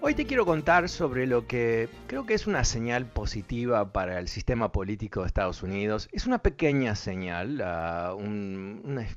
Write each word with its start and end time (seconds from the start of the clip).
Hoy 0.00 0.14
te 0.14 0.26
quiero 0.26 0.46
contar 0.46 0.88
sobre 0.88 1.26
lo 1.26 1.48
que 1.48 1.88
creo 2.06 2.24
que 2.24 2.34
es 2.34 2.46
una 2.46 2.62
señal 2.62 3.06
positiva 3.06 3.92
para 3.92 4.20
el 4.20 4.28
sistema 4.28 4.70
político 4.70 5.22
de 5.22 5.26
Estados 5.26 5.64
Unidos. 5.64 6.08
Es 6.12 6.24
una 6.24 6.38
pequeña 6.38 6.94
señal, 6.94 7.60
uh, 7.60 8.14
un, 8.14 8.80
una, 8.84 9.08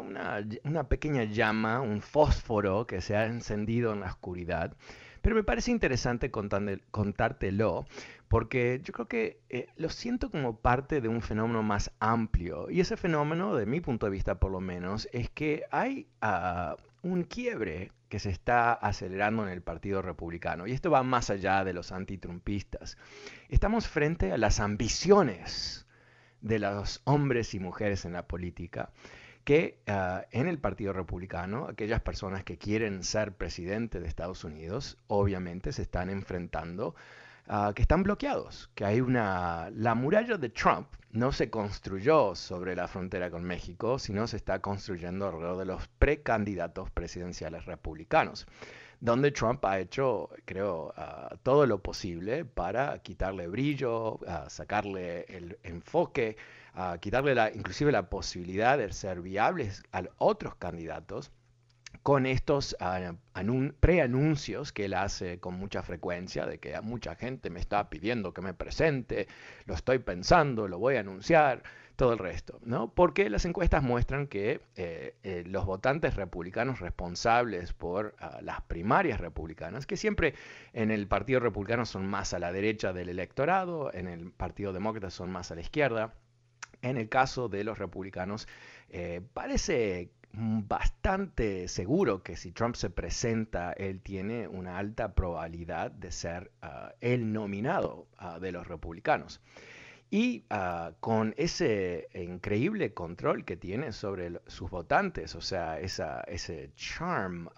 una, 0.00 0.44
una, 0.64 0.88
pequeña 0.88 1.22
llama, 1.22 1.80
un 1.80 2.02
fósforo 2.02 2.84
que 2.84 3.00
se 3.00 3.16
ha 3.16 3.26
encendido 3.26 3.92
en 3.92 4.00
la 4.00 4.08
oscuridad. 4.08 4.76
Pero 5.22 5.36
me 5.36 5.44
parece 5.44 5.70
interesante 5.70 6.32
contártelo 6.32 7.86
porque 8.26 8.80
yo 8.82 8.92
creo 8.92 9.06
que 9.06 9.40
eh, 9.50 9.68
lo 9.76 9.88
siento 9.88 10.32
como 10.32 10.56
parte 10.56 11.00
de 11.00 11.08
un 11.08 11.22
fenómeno 11.22 11.62
más 11.62 11.92
amplio. 12.00 12.68
Y 12.70 12.80
ese 12.80 12.96
fenómeno, 12.96 13.54
de 13.54 13.66
mi 13.66 13.80
punto 13.80 14.06
de 14.06 14.12
vista 14.12 14.40
por 14.40 14.50
lo 14.50 14.60
menos, 14.60 15.08
es 15.12 15.30
que 15.30 15.62
hay 15.70 16.08
uh, 16.22 16.74
un 17.06 17.22
quiebre 17.22 17.92
que 18.08 18.18
se 18.18 18.30
está 18.30 18.72
acelerando 18.72 19.42
en 19.42 19.50
el 19.50 19.62
Partido 19.62 20.02
Republicano. 20.02 20.66
Y 20.66 20.72
esto 20.72 20.90
va 20.90 21.02
más 21.02 21.30
allá 21.30 21.64
de 21.64 21.72
los 21.72 21.92
antitrumpistas. 21.92 22.96
Estamos 23.48 23.86
frente 23.86 24.32
a 24.32 24.38
las 24.38 24.60
ambiciones 24.60 25.86
de 26.40 26.58
los 26.58 27.02
hombres 27.04 27.54
y 27.54 27.60
mujeres 27.60 28.04
en 28.04 28.12
la 28.12 28.26
política 28.26 28.90
que 29.44 29.80
uh, 29.88 30.26
en 30.30 30.46
el 30.46 30.58
Partido 30.58 30.92
Republicano, 30.92 31.68
aquellas 31.68 32.02
personas 32.02 32.44
que 32.44 32.58
quieren 32.58 33.02
ser 33.02 33.32
presidente 33.32 33.98
de 33.98 34.06
Estados 34.06 34.44
Unidos, 34.44 34.98
obviamente 35.06 35.72
se 35.72 35.80
están 35.80 36.10
enfrentando 36.10 36.94
uh, 37.48 37.72
que 37.74 37.82
están 37.82 38.02
bloqueados, 38.02 38.70
que 38.74 38.84
hay 38.84 39.00
una... 39.00 39.70
La 39.74 39.94
muralla 39.94 40.36
de 40.36 40.48
Trump 40.50 40.88
no 41.10 41.32
se 41.32 41.50
construyó 41.50 42.34
sobre 42.34 42.76
la 42.76 42.88
frontera 42.88 43.30
con 43.30 43.44
México, 43.44 43.98
sino 43.98 44.26
se 44.26 44.36
está 44.36 44.60
construyendo 44.60 45.26
alrededor 45.26 45.58
de 45.58 45.64
los 45.64 45.88
precandidatos 45.98 46.90
presidenciales 46.90 47.64
republicanos, 47.64 48.46
donde 49.00 49.30
Trump 49.30 49.64
ha 49.64 49.78
hecho, 49.78 50.28
creo, 50.44 50.94
uh, 50.96 51.36
todo 51.42 51.66
lo 51.66 51.82
posible 51.82 52.44
para 52.44 52.98
quitarle 53.00 53.46
brillo, 53.48 54.20
sacarle 54.48 55.24
el 55.28 55.58
enfoque, 55.62 56.36
quitarle 57.00 57.34
la, 57.34 57.50
inclusive 57.50 57.90
la 57.90 58.08
posibilidad 58.08 58.78
de 58.78 58.92
ser 58.92 59.20
viables 59.20 59.82
a 59.92 60.02
otros 60.18 60.54
candidatos 60.56 61.32
con 62.02 62.26
estos 62.26 62.76
uh, 62.80 63.72
preanuncios 63.80 64.72
que 64.72 64.86
él 64.86 64.94
hace 64.94 65.38
con 65.40 65.54
mucha 65.54 65.82
frecuencia, 65.82 66.46
de 66.46 66.58
que 66.58 66.80
mucha 66.80 67.14
gente 67.14 67.50
me 67.50 67.60
está 67.60 67.88
pidiendo 67.90 68.32
que 68.32 68.42
me 68.42 68.54
presente, 68.54 69.26
lo 69.66 69.74
estoy 69.74 69.98
pensando, 69.98 70.68
lo 70.68 70.78
voy 70.78 70.96
a 70.96 71.00
anunciar, 71.00 71.62
todo 71.98 72.12
el 72.12 72.20
resto, 72.20 72.60
¿no? 72.62 72.94
Porque 72.94 73.28
las 73.28 73.44
encuestas 73.44 73.82
muestran 73.82 74.28
que 74.28 74.60
eh, 74.76 75.16
eh, 75.24 75.42
los 75.44 75.66
votantes 75.66 76.14
republicanos 76.14 76.78
responsables 76.78 77.72
por 77.72 78.14
uh, 78.22 78.40
las 78.40 78.60
primarias 78.60 79.18
republicanas, 79.20 79.84
que 79.84 79.96
siempre 79.96 80.34
en 80.74 80.92
el 80.92 81.08
Partido 81.08 81.40
Republicano 81.40 81.84
son 81.86 82.06
más 82.06 82.34
a 82.34 82.38
la 82.38 82.52
derecha 82.52 82.92
del 82.92 83.08
electorado, 83.08 83.92
en 83.92 84.06
el 84.06 84.30
Partido 84.30 84.72
Demócrata 84.72 85.10
son 85.10 85.32
más 85.32 85.50
a 85.50 85.56
la 85.56 85.60
izquierda, 85.60 86.14
en 86.82 86.98
el 86.98 87.08
caso 87.08 87.48
de 87.48 87.64
los 87.64 87.78
republicanos, 87.78 88.46
eh, 88.90 89.20
parece 89.34 90.12
bastante 90.40 91.66
seguro 91.66 92.22
que 92.22 92.36
si 92.36 92.52
Trump 92.52 92.76
se 92.76 92.90
presenta, 92.90 93.72
él 93.72 94.00
tiene 94.00 94.46
una 94.46 94.78
alta 94.78 95.12
probabilidad 95.14 95.90
de 95.90 96.12
ser 96.12 96.52
uh, 96.62 96.90
el 97.00 97.32
nominado 97.32 98.06
uh, 98.20 98.38
de 98.38 98.52
los 98.52 98.68
republicanos. 98.68 99.40
Y 100.10 100.44
uh, 100.50 100.94
con 101.00 101.34
ese 101.36 102.08
increíble 102.14 102.94
control 102.94 103.44
que 103.44 103.56
tiene 103.56 103.92
sobre 103.92 104.40
sus 104.46 104.70
votantes, 104.70 105.34
o 105.34 105.40
sea, 105.40 105.80
esa, 105.80 106.22
ese 106.22 106.70
charm 106.76 107.48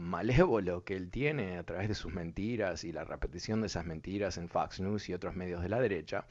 malévolo 0.00 0.84
que 0.84 0.96
él 0.96 1.10
tiene 1.10 1.58
a 1.58 1.62
través 1.64 1.88
de 1.88 1.94
sus 1.94 2.12
mentiras 2.12 2.82
y 2.84 2.92
la 2.92 3.04
repetición 3.04 3.60
de 3.60 3.68
esas 3.68 3.84
mentiras 3.84 4.38
en 4.38 4.48
Fox 4.48 4.80
News 4.80 5.08
y 5.10 5.14
otros 5.14 5.36
medios 5.36 5.62
de 5.62 5.68
la 5.68 5.80
derecha, 5.80 6.24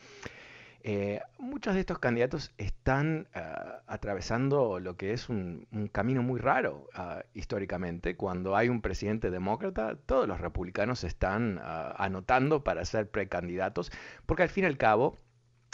eh, 0.83 1.21
muchos 1.37 1.75
de 1.75 1.81
estos 1.81 1.99
candidatos 1.99 2.51
están 2.57 3.27
uh, 3.35 3.81
atravesando 3.87 4.79
lo 4.79 4.97
que 4.97 5.13
es 5.13 5.29
un, 5.29 5.67
camino 5.91 6.23
muy 6.23 6.39
raro 6.39 6.87
uh, 6.97 7.21
históricamente. 7.33 8.15
Cuando 8.15 8.55
hay 8.55 8.69
un 8.69 8.81
presidente 8.81 9.29
demócrata, 9.29 9.95
todos 10.05 10.27
los 10.27 10.41
republicanos 10.41 11.03
están 11.03 11.57
uh, 11.57 11.93
anotando 11.97 12.63
para 12.63 12.83
ser 12.85 13.09
precandidatos, 13.09 13.91
porque 14.25 14.43
al 14.43 14.49
fin 14.49 14.63
y 14.63 14.67
al 14.67 14.77
cabo 14.77 15.17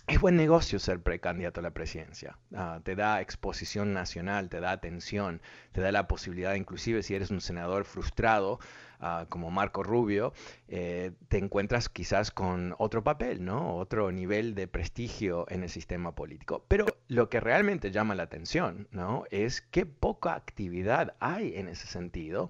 es 0.07 0.21
buen 0.21 0.35
negocio 0.37 0.79
ser 0.79 1.01
precandidato 1.01 1.59
a 1.59 1.63
la 1.63 1.71
presidencia. 1.71 2.37
Uh, 2.51 2.79
te 2.81 2.95
da 2.95 3.21
exposición 3.21 3.93
nacional, 3.93 4.49
te 4.49 4.59
da 4.59 4.71
atención, 4.71 5.41
te 5.73 5.81
da 5.81 5.91
la 5.91 6.07
posibilidad, 6.07 6.55
inclusive 6.55 7.03
si 7.03 7.15
eres 7.15 7.29
un 7.29 7.41
senador 7.41 7.85
frustrado 7.85 8.59
uh, 9.01 9.25
como 9.29 9.51
Marco 9.51 9.83
Rubio, 9.83 10.33
eh, 10.67 11.11
te 11.27 11.37
encuentras 11.37 11.89
quizás 11.89 12.31
con 12.31 12.75
otro 12.77 13.03
papel, 13.03 13.43
¿no? 13.43 13.75
Otro 13.75 14.11
nivel 14.11 14.55
de 14.55 14.67
prestigio 14.67 15.45
en 15.49 15.63
el 15.63 15.69
sistema 15.69 16.13
político. 16.13 16.63
Pero 16.67 16.85
lo 17.07 17.29
que 17.29 17.39
realmente 17.39 17.91
llama 17.91 18.15
la 18.15 18.23
atención, 18.23 18.87
¿no? 18.91 19.23
Es 19.31 19.61
qué 19.61 19.85
poca 19.85 20.35
actividad 20.35 21.15
hay 21.19 21.55
en 21.55 21.67
ese 21.67 21.87
sentido 21.87 22.49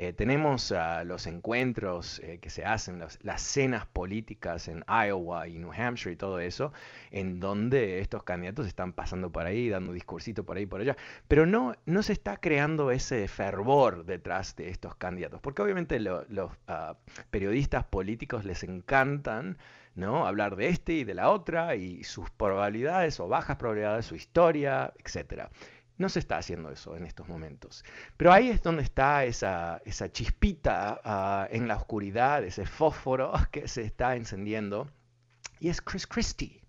eh, 0.00 0.12
tenemos 0.12 0.70
uh, 0.70 1.04
los 1.04 1.26
encuentros 1.26 2.20
eh, 2.20 2.38
que 2.40 2.50
se 2.50 2.64
hacen, 2.64 3.02
las 3.22 3.42
cenas 3.42 3.84
políticas 3.84 4.68
en 4.68 4.84
Iowa 4.88 5.48
y 5.48 5.58
New 5.58 5.72
Hampshire 5.72 6.12
y 6.12 6.16
todo 6.16 6.38
eso, 6.38 6.72
en 7.10 7.40
donde 7.40 7.98
estos 7.98 8.22
candidatos 8.22 8.68
están 8.68 8.92
pasando 8.92 9.32
por 9.32 9.44
ahí, 9.44 9.68
dando 9.68 9.92
discursito 9.92 10.44
por 10.44 10.56
ahí 10.56 10.62
y 10.62 10.66
por 10.66 10.80
allá, 10.80 10.96
pero 11.26 11.46
no, 11.46 11.74
no 11.84 12.04
se 12.04 12.12
está 12.12 12.36
creando 12.36 12.92
ese 12.92 13.26
fervor 13.26 14.04
detrás 14.04 14.54
de 14.54 14.68
estos 14.68 14.94
candidatos, 14.94 15.40
porque 15.40 15.62
obviamente 15.62 15.98
lo, 15.98 16.24
los 16.28 16.52
uh, 16.68 16.94
periodistas 17.30 17.84
políticos 17.84 18.44
les 18.44 18.62
encantan 18.62 19.58
¿no? 19.96 20.28
hablar 20.28 20.54
de 20.54 20.68
este 20.68 20.92
y 20.92 21.04
de 21.04 21.14
la 21.14 21.30
otra 21.30 21.74
y 21.74 22.04
sus 22.04 22.30
probabilidades 22.30 23.18
o 23.18 23.26
bajas 23.26 23.56
probabilidades, 23.56 24.06
su 24.06 24.14
historia, 24.14 24.92
etcétera. 25.04 25.50
No 25.98 26.08
se 26.08 26.20
está 26.20 26.38
haciendo 26.38 26.70
eso 26.70 26.96
en 26.96 27.04
estos 27.04 27.28
momentos. 27.28 27.84
Pero 28.16 28.32
ahí 28.32 28.48
es 28.48 28.62
donde 28.62 28.84
está 28.84 29.24
esa, 29.24 29.82
esa 29.84 30.10
chispita 30.10 31.00
uh, 31.50 31.54
en 31.54 31.66
la 31.66 31.76
oscuridad, 31.76 32.44
ese 32.44 32.64
fósforo 32.66 33.32
que 33.50 33.68
se 33.68 33.82
está 33.82 34.14
encendiendo. 34.14 34.88
Y 35.60 35.68
es 35.68 35.82
Chris 35.82 36.06
Christie. 36.06 36.62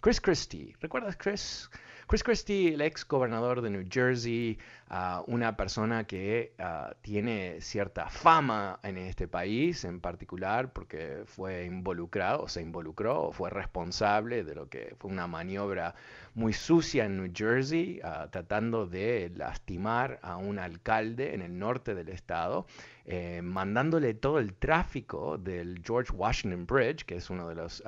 Chris 0.00 0.20
Christie. 0.20 0.76
¿Recuerdas 0.80 1.16
Chris? 1.16 1.70
Chris 2.08 2.22
Christie, 2.22 2.72
el 2.72 2.82
ex 2.82 3.04
gobernador 3.04 3.60
de 3.62 3.68
New 3.68 3.84
Jersey, 3.90 4.56
uh, 4.92 5.24
una 5.26 5.56
persona 5.56 6.04
que 6.04 6.54
uh, 6.60 6.94
tiene 7.02 7.60
cierta 7.60 8.08
fama 8.08 8.78
en 8.84 8.96
este 8.96 9.26
país, 9.26 9.84
en 9.84 9.98
particular 9.98 10.72
porque 10.72 11.24
fue 11.26 11.64
involucrado, 11.64 12.44
o 12.44 12.48
se 12.48 12.62
involucró, 12.62 13.22
o 13.24 13.32
fue 13.32 13.50
responsable 13.50 14.44
de 14.44 14.54
lo 14.54 14.68
que 14.68 14.94
fue 15.00 15.10
una 15.10 15.26
maniobra 15.26 15.96
muy 16.34 16.52
sucia 16.52 17.06
en 17.06 17.16
New 17.16 17.32
Jersey, 17.34 18.00
uh, 18.04 18.28
tratando 18.30 18.86
de 18.86 19.32
lastimar 19.34 20.20
a 20.22 20.36
un 20.36 20.60
alcalde 20.60 21.34
en 21.34 21.42
el 21.42 21.58
norte 21.58 21.96
del 21.96 22.10
estado, 22.10 22.68
eh, 23.04 23.40
mandándole 23.42 24.14
todo 24.14 24.38
el 24.38 24.54
tráfico 24.54 25.38
del 25.38 25.82
George 25.84 26.12
Washington 26.12 26.66
Bridge, 26.66 27.04
que 27.04 27.16
es 27.16 27.30
uno 27.30 27.48
de 27.48 27.56
los 27.56 27.82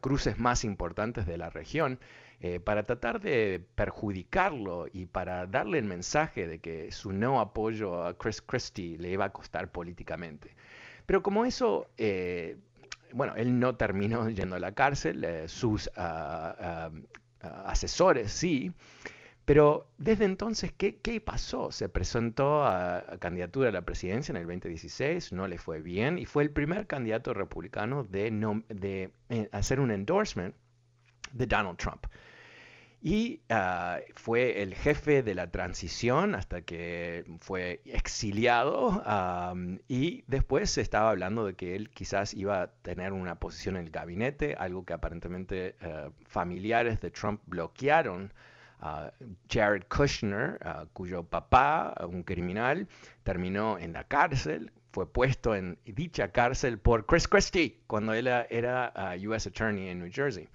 cruces 0.00 0.38
más 0.38 0.64
importantes 0.64 1.26
de 1.26 1.36
la 1.36 1.50
región, 1.50 1.98
eh, 2.46 2.60
para 2.60 2.82
tratar 2.82 3.22
de 3.22 3.64
perjudicarlo 3.74 4.86
y 4.92 5.06
para 5.06 5.46
darle 5.46 5.78
el 5.78 5.86
mensaje 5.86 6.46
de 6.46 6.58
que 6.58 6.92
su 6.92 7.10
no 7.10 7.40
apoyo 7.40 8.04
a 8.04 8.18
Chris 8.18 8.42
Christie 8.42 8.98
le 8.98 9.12
iba 9.12 9.24
a 9.24 9.30
costar 9.30 9.72
políticamente. 9.72 10.54
Pero 11.06 11.22
como 11.22 11.46
eso, 11.46 11.88
eh, 11.96 12.58
bueno, 13.14 13.34
él 13.36 13.58
no 13.58 13.76
terminó 13.76 14.28
yendo 14.28 14.56
a 14.56 14.58
la 14.58 14.72
cárcel, 14.72 15.24
eh, 15.24 15.48
sus 15.48 15.90
ah, 15.96 16.90
ah, 17.40 17.62
asesores 17.64 18.30
sí, 18.30 18.72
pero 19.46 19.86
desde 19.96 20.26
entonces, 20.26 20.70
¿qué, 20.70 20.96
¿qué, 20.96 21.22
pasó? 21.22 21.72
Se 21.72 21.88
presentó 21.88 22.62
a, 22.66 23.16
candidatura 23.20 23.70
a 23.70 23.72
la 23.72 23.86
presidencia 23.86 24.32
en 24.32 24.36
el 24.36 24.46
2016, 24.46 25.32
no 25.32 25.48
le 25.48 25.56
fue 25.56 25.80
bien 25.80 26.18
y 26.18 26.26
fue 26.26 26.42
el 26.42 26.50
primer 26.50 26.86
candidato 26.86 27.32
republicano 27.32 28.04
de, 28.04 28.30
de 28.68 29.48
hacer 29.50 29.80
un 29.80 29.90
endorsement 29.90 30.54
de 31.32 31.46
Donald 31.46 31.78
Trump. 31.78 32.04
Y 33.06 33.42
uh, 33.50 34.00
fue 34.14 34.62
el 34.62 34.74
jefe 34.74 35.22
de 35.22 35.34
la 35.34 35.50
transición 35.50 36.34
hasta 36.34 36.62
que 36.62 37.26
fue 37.40 37.82
exiliado 37.84 39.02
y 39.88 40.24
después 40.26 40.70
se 40.70 40.80
estaba 40.80 41.10
hablando 41.10 41.44
de 41.44 41.52
que 41.52 41.76
él 41.76 41.90
quizás 41.90 42.32
iba 42.32 42.62
a 42.62 42.66
tener 42.68 43.12
una 43.12 43.34
posición 43.34 43.76
en 43.76 43.84
el 43.84 43.90
gabinete, 43.90 44.54
algo 44.58 44.86
que 44.86 44.94
aparentemente 44.94 45.76
uh, 45.82 46.12
familiares 46.26 46.98
de 47.02 47.10
Trump 47.10 47.42
bloquearon. 47.44 48.32
Uh, 48.80 49.10
Jared 49.50 49.82
Kushner, 49.88 50.58
cuyo 50.94 51.24
papá, 51.24 51.94
un 52.08 52.22
criminal, 52.22 52.88
terminó 53.22 53.78
en 53.78 53.92
la 53.92 54.04
cárcel, 54.04 54.72
fue 54.92 55.12
puesto 55.12 55.54
en 55.54 55.78
dicha 55.84 56.32
cárcel 56.32 56.78
por 56.78 57.04
Chris 57.04 57.28
Christie 57.28 57.82
cuando 57.86 58.14
él 58.14 58.28
era, 58.28 58.46
era 58.48 59.14
US 59.28 59.46
Attorney 59.46 59.90
en 59.90 59.98
New 59.98 60.10
Jersey. 60.10 60.48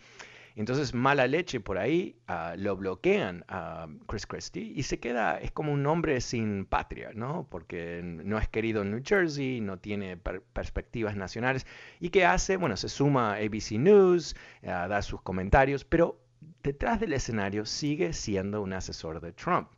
Entonces, 0.55 0.93
mala 0.93 1.27
leche 1.27 1.59
por 1.59 1.77
ahí, 1.77 2.15
uh, 2.27 2.57
lo 2.57 2.75
bloquean 2.75 3.45
a 3.47 3.87
Chris 4.07 4.25
Christie 4.27 4.73
y 4.75 4.83
se 4.83 4.99
queda, 4.99 5.39
es 5.39 5.51
como 5.51 5.71
un 5.71 5.85
hombre 5.85 6.19
sin 6.21 6.65
patria, 6.65 7.11
¿no? 7.13 7.47
Porque 7.49 8.01
no 8.03 8.37
es 8.37 8.47
querido 8.49 8.81
en 8.81 8.91
New 8.91 9.01
Jersey, 9.03 9.61
no 9.61 9.77
tiene 9.77 10.17
per 10.17 10.41
perspectivas 10.41 11.15
nacionales. 11.15 11.65
¿Y 11.99 12.09
qué 12.09 12.25
hace? 12.25 12.57
Bueno, 12.57 12.77
se 12.77 12.89
suma 12.89 13.33
a 13.33 13.37
ABC 13.37 13.71
News, 13.73 14.35
uh, 14.63 14.67
da 14.67 15.01
sus 15.01 15.21
comentarios, 15.21 15.85
pero 15.85 16.19
detrás 16.63 16.99
del 16.99 17.13
escenario 17.13 17.65
sigue 17.65 18.13
siendo 18.13 18.61
un 18.61 18.73
asesor 18.73 19.21
de 19.21 19.31
Trump. 19.31 19.69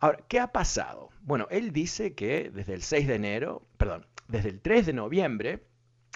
Ahora, 0.00 0.18
¿qué 0.28 0.38
ha 0.38 0.52
pasado? 0.52 1.10
Bueno, 1.22 1.48
él 1.50 1.72
dice 1.72 2.14
que 2.14 2.50
desde 2.54 2.74
el 2.74 2.82
6 2.82 3.08
de 3.08 3.14
enero, 3.16 3.66
perdón, 3.76 4.06
desde 4.28 4.50
el 4.50 4.60
3 4.60 4.86
de 4.86 4.92
noviembre, 4.92 5.64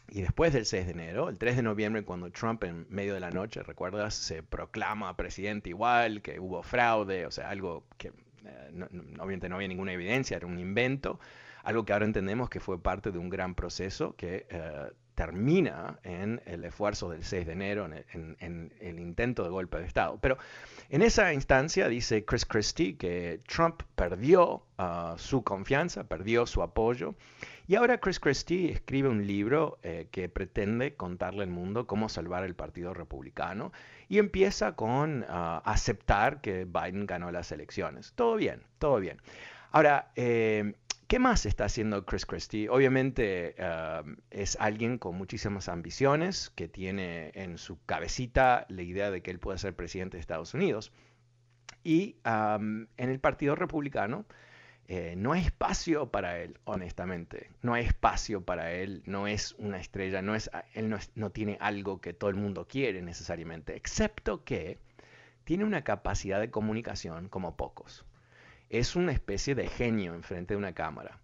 y 0.08 0.20
después 0.20 0.52
del 0.52 0.66
6 0.66 0.86
de 0.86 0.92
enero, 0.92 1.28
el 1.28 1.38
3 1.38 1.56
de 1.56 1.62
noviembre, 1.62 2.04
cuando 2.04 2.30
Trump 2.30 2.64
en 2.64 2.86
medio 2.90 3.14
de 3.14 3.20
la 3.20 3.30
noche, 3.30 3.62
recuerdas, 3.62 4.14
se 4.14 4.42
proclama 4.42 5.16
presidente 5.16 5.70
igual, 5.70 6.22
que 6.22 6.38
hubo 6.38 6.62
fraude, 6.62 7.26
o 7.26 7.30
sea, 7.30 7.48
algo 7.48 7.84
que 7.96 8.08
eh, 8.44 8.88
obviamente 9.18 9.48
no 9.48 9.56
había 9.56 9.68
ninguna 9.68 9.92
evidencia, 9.92 10.36
era 10.36 10.46
un 10.46 10.58
invento, 10.58 11.18
algo 11.62 11.84
que 11.84 11.92
ahora 11.92 12.04
entendemos 12.04 12.50
que 12.50 12.60
fue 12.60 12.82
parte 12.82 13.10
de 13.10 13.18
un 13.18 13.30
gran 13.30 13.54
proceso 13.54 14.14
que 14.16 14.46
eh, 14.50 14.90
termina 15.14 15.98
en 16.02 16.40
el 16.46 16.64
esfuerzo 16.64 17.10
del 17.10 17.24
6 17.24 17.46
de 17.46 17.52
enero, 17.52 17.86
en, 17.86 18.72
el 18.80 18.98
intento 18.98 19.44
de 19.44 19.50
golpe 19.50 19.78
de 19.78 19.86
Estado. 19.86 20.18
Pero 20.20 20.38
en 20.88 21.02
esa 21.02 21.32
instancia 21.32 21.88
dice 21.88 22.24
Chris 22.24 22.46
Christie 22.46 22.96
que 22.96 23.40
Trump 23.46 23.82
perdió 23.94 24.64
ah, 24.78 25.14
su 25.18 25.42
confianza, 25.42 26.04
perdió 26.04 26.46
su 26.46 26.62
apoyo 26.62 27.14
y 27.68 27.76
ahora 27.76 27.98
Chris 27.98 28.18
Christie 28.18 28.72
escribe 28.72 29.08
un 29.08 29.26
libro 29.26 29.78
eh, 29.82 30.08
que 30.10 30.28
pretende 30.28 30.94
contarle 30.94 31.44
al 31.44 31.50
mundo 31.50 31.86
cómo 31.86 32.08
salvar 32.08 32.44
el 32.44 32.54
Partido 32.54 32.92
Republicano 32.92 33.72
y 34.08 34.18
empieza 34.18 34.72
con 34.72 35.22
uh, 35.22 35.62
aceptar 35.64 36.40
que 36.40 36.64
Biden 36.64 37.06
ganó 37.06 37.30
las 37.30 37.52
elecciones. 37.52 38.12
Todo 38.14 38.36
bien, 38.36 38.62
todo 38.78 38.98
bien. 38.98 39.22
Ahora, 39.70 40.12
eh, 40.16 40.74
¿Qué 41.12 41.18
más 41.18 41.44
está 41.44 41.66
haciendo 41.66 42.06
Chris 42.06 42.24
Christie? 42.24 42.70
Obviamente 42.70 43.54
uh, 43.58 44.02
es 44.30 44.56
alguien 44.58 44.96
con 44.96 45.14
muchísimas 45.14 45.68
ambiciones, 45.68 46.48
que 46.54 46.68
tiene 46.68 47.32
en 47.34 47.58
su 47.58 47.78
cabecita 47.84 48.64
la 48.70 48.80
idea 48.80 49.10
de 49.10 49.20
que 49.20 49.30
él 49.30 49.38
puede 49.38 49.58
ser 49.58 49.76
presidente 49.76 50.16
de 50.16 50.22
Estados 50.22 50.54
Unidos. 50.54 50.90
Y 51.84 52.16
um, 52.24 52.86
en 52.96 53.10
el 53.10 53.20
Partido 53.20 53.54
Republicano 53.56 54.24
eh, 54.88 55.12
no 55.18 55.32
hay 55.32 55.42
espacio 55.42 56.10
para 56.10 56.38
él, 56.38 56.58
honestamente. 56.64 57.50
No 57.60 57.74
hay 57.74 57.84
espacio 57.84 58.42
para 58.42 58.72
él, 58.72 59.02
no 59.04 59.26
es 59.26 59.52
una 59.58 59.78
estrella, 59.78 60.22
no 60.22 60.34
es, 60.34 60.50
él 60.72 60.88
no, 60.88 60.96
no 61.14 61.28
tiene 61.28 61.58
algo 61.60 62.00
que 62.00 62.14
todo 62.14 62.30
el 62.30 62.36
mundo 62.36 62.66
quiere 62.66 63.02
necesariamente, 63.02 63.76
excepto 63.76 64.44
que 64.44 64.78
tiene 65.44 65.66
una 65.66 65.84
capacidad 65.84 66.40
de 66.40 66.50
comunicación 66.50 67.28
como 67.28 67.54
pocos. 67.54 68.06
Es 68.72 68.96
una 68.96 69.12
especie 69.12 69.54
de 69.54 69.68
genio 69.68 70.14
enfrente 70.14 70.54
de 70.54 70.58
una 70.58 70.74
cámara. 70.74 71.20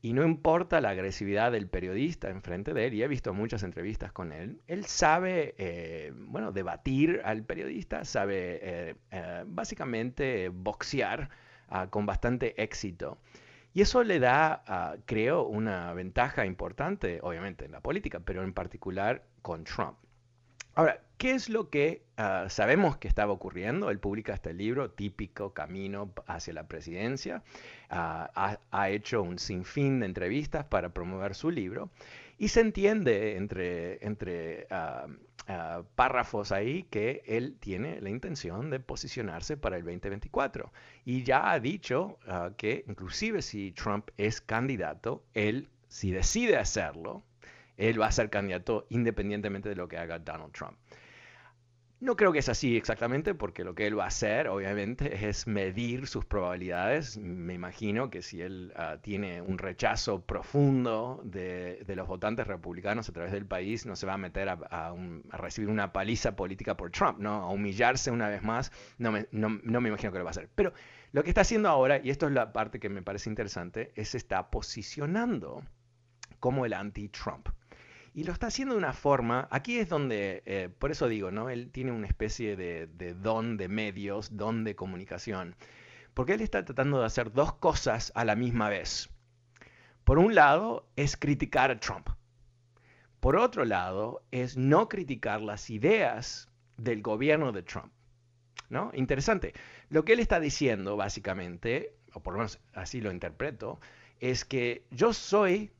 Y 0.00 0.12
no 0.14 0.24
importa 0.24 0.80
la 0.80 0.90
agresividad 0.90 1.52
del 1.52 1.68
periodista 1.68 2.30
enfrente 2.30 2.72
de 2.72 2.86
él, 2.86 2.94
y 2.94 3.02
he 3.02 3.08
visto 3.08 3.34
muchas 3.34 3.62
entrevistas 3.62 4.12
con 4.12 4.32
él, 4.32 4.60
él 4.66 4.84
sabe, 4.86 5.54
eh, 5.58 6.12
bueno, 6.14 6.52
debatir 6.52 7.20
al 7.24 7.42
periodista, 7.44 8.04
sabe 8.04 8.58
eh, 8.62 9.44
básicamente 9.46 10.50
boxear 10.50 11.30
Ah, 11.68 11.88
con 11.90 12.06
bastante 12.06 12.62
éxito. 12.62 13.18
Y 13.72 13.80
eso 13.82 14.04
le 14.04 14.20
da, 14.20 14.62
ah, 14.66 14.96
creo, 15.06 15.42
una 15.44 15.92
ventaja 15.92 16.46
importante, 16.46 17.18
obviamente, 17.22 17.64
en 17.64 17.72
la 17.72 17.80
política, 17.80 18.20
pero 18.20 18.44
en 18.44 18.52
particular 18.52 19.24
con 19.42 19.64
Trump. 19.64 19.96
Ahora, 20.74 21.00
¿qué 21.18 21.32
es 21.32 21.48
lo 21.48 21.70
que 21.70 22.02
ah, 22.16 22.46
sabemos 22.48 22.96
que 22.96 23.08
estaba 23.08 23.32
ocurriendo? 23.32 23.90
Él 23.90 23.98
publica 23.98 24.34
este 24.34 24.52
libro, 24.54 24.90
Típico 24.90 25.54
Camino 25.54 26.12
hacia 26.26 26.54
la 26.54 26.66
Presidencia. 26.68 27.42
ha, 27.90 28.58
ha, 28.70 28.90
hecho 28.90 29.22
un 29.22 29.38
sinfín 29.38 30.00
de 30.00 30.06
entrevistas 30.06 30.64
para 30.64 30.90
promover 30.90 31.34
su 31.34 31.50
libro. 31.50 31.90
Y 32.38 32.48
se 32.48 32.60
entiende 32.60 33.36
entre, 33.36 34.04
entre 34.04 34.66
Ah, 35.46 35.82
párrafos 35.94 36.52
ahí 36.52 36.84
que 36.84 37.22
él 37.26 37.56
tiene 37.60 38.00
la 38.00 38.08
intención 38.08 38.70
de 38.70 38.80
posicionarse 38.80 39.58
para 39.58 39.76
el 39.76 39.84
2024. 39.84 40.72
Y 41.04 41.22
ya 41.22 41.50
ha 41.50 41.60
dicho 41.60 42.18
que 42.56 42.84
inclusive 42.88 43.42
si 43.42 43.72
Trump 43.72 44.08
es 44.16 44.40
candidato, 44.40 45.22
él, 45.34 45.68
si 45.88 46.12
decide 46.12 46.56
hacerlo, 46.56 47.22
él 47.76 48.00
va 48.00 48.06
a 48.06 48.12
ser 48.12 48.30
candidato 48.30 48.86
independientemente 48.90 49.68
de 49.68 49.76
lo 49.76 49.88
que 49.88 49.98
haga 49.98 50.18
Donald 50.18 50.52
Trump. 50.52 50.76
No 52.04 52.16
creo 52.16 52.32
que 52.32 52.40
es 52.40 52.50
así 52.50 52.76
exactamente, 52.76 53.34
porque 53.34 53.64
lo 53.64 53.74
que 53.74 53.86
él 53.86 53.98
va 53.98 54.04
a 54.04 54.08
hacer, 54.08 54.48
obviamente, 54.48 55.26
es 55.26 55.46
medir 55.46 56.06
sus 56.06 56.26
probabilidades. 56.26 57.16
Me 57.16 57.54
imagino 57.54 58.10
que 58.10 58.20
si 58.20 58.42
él 58.42 58.74
uh, 58.76 58.98
tiene 58.98 59.40
un 59.40 59.56
rechazo 59.56 60.20
profundo 60.20 61.22
de, 61.24 61.82
de, 61.86 61.96
los 61.96 62.06
votantes 62.06 62.46
republicanos 62.46 63.08
a 63.08 63.12
través 63.12 63.32
del 63.32 63.46
país, 63.46 63.86
no 63.86 63.96
se 63.96 64.04
va 64.04 64.14
a 64.14 64.18
meter 64.18 64.50
a, 64.50 64.58
a, 64.70 64.94
recibir 65.38 65.70
una 65.70 65.94
paliza 65.94 66.36
política 66.36 66.76
por 66.76 66.90
Trump, 66.90 67.20
¿no? 67.20 67.36
A 67.36 67.48
humillarse 67.48 68.10
una 68.10 68.28
vez 68.28 68.42
más, 68.42 68.70
no 68.98 69.10
me, 69.10 69.26
no, 69.30 69.60
no 69.62 69.80
me 69.80 69.88
imagino 69.88 70.12
que 70.12 70.18
lo 70.18 70.24
va 70.24 70.30
a 70.30 70.32
hacer. 70.32 70.50
Pero 70.54 70.74
lo 71.12 71.22
que 71.22 71.30
está 71.30 71.40
haciendo 71.40 71.70
ahora, 71.70 72.00
y 72.04 72.10
esto 72.10 72.26
es 72.26 72.32
la 72.32 72.52
parte 72.52 72.80
que 72.80 72.90
me 72.90 73.00
parece 73.00 73.30
interesante, 73.30 73.92
es 73.94 74.14
está 74.14 74.50
posicionando 74.50 75.62
como 76.38 76.66
el 76.66 76.74
anti-Trump. 76.74 77.48
Y 78.16 78.22
lo 78.22 78.32
está 78.32 78.46
haciendo 78.46 78.74
de 78.74 78.78
una 78.78 78.92
forma, 78.92 79.48
aquí 79.50 79.80
es 79.80 79.88
donde, 79.88 80.44
eh, 80.46 80.68
por 80.78 80.92
eso 80.92 81.08
digo, 81.08 81.32
¿no? 81.32 81.50
Él 81.50 81.72
tiene 81.72 81.90
una 81.90 82.06
especie 82.06 82.54
de, 82.54 82.86
don 83.14 83.56
de 83.56 83.66
medios, 83.66 84.36
don 84.36 84.62
de 84.62 84.76
comunicación, 84.76 85.56
porque 86.14 86.34
él 86.34 86.40
está 86.40 86.64
tratando 86.64 87.00
de 87.00 87.06
hacer 87.06 87.32
dos 87.32 87.54
cosas 87.54 88.12
a 88.14 88.24
la 88.24 88.36
misma 88.36 88.68
vez. 88.68 89.10
Por 90.04 90.18
un 90.18 90.36
lado, 90.36 90.86
es 90.94 91.16
criticar 91.16 91.72
a 91.72 91.80
Trump. 91.80 92.08
Por 93.18 93.34
otro 93.34 93.64
lado, 93.64 94.22
es 94.30 94.56
no 94.56 94.88
criticar 94.88 95.40
las 95.40 95.68
ideas 95.68 96.48
del 96.76 97.02
gobierno 97.02 97.50
de 97.50 97.64
Trump. 97.64 97.92
¿No? 98.68 98.92
Interesante. 98.94 99.54
Lo 99.88 100.04
que 100.04 100.12
él 100.12 100.20
está 100.20 100.38
diciendo, 100.38 100.96
básicamente, 100.96 101.96
o 102.12 102.22
por 102.22 102.34
lo 102.34 102.38
menos 102.38 102.60
así 102.74 103.00
lo 103.00 103.10
interpreto, 103.10 103.80
es 104.20 104.44
que 104.44 104.86
yo 104.92 105.12
soy 105.12 105.72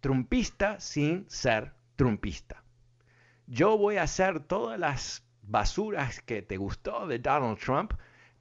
trumpista 0.00 0.80
sin 0.80 1.28
ser 1.28 1.74
trumpista. 2.02 2.64
Yo 3.46 3.78
voy 3.78 3.96
a 3.96 4.02
hacer 4.02 4.40
todas 4.40 4.76
las 4.76 5.24
basuras 5.42 6.20
que 6.20 6.42
te 6.42 6.56
gustó 6.56 7.06
de 7.06 7.20
Donald 7.20 7.58
Trump, 7.58 7.92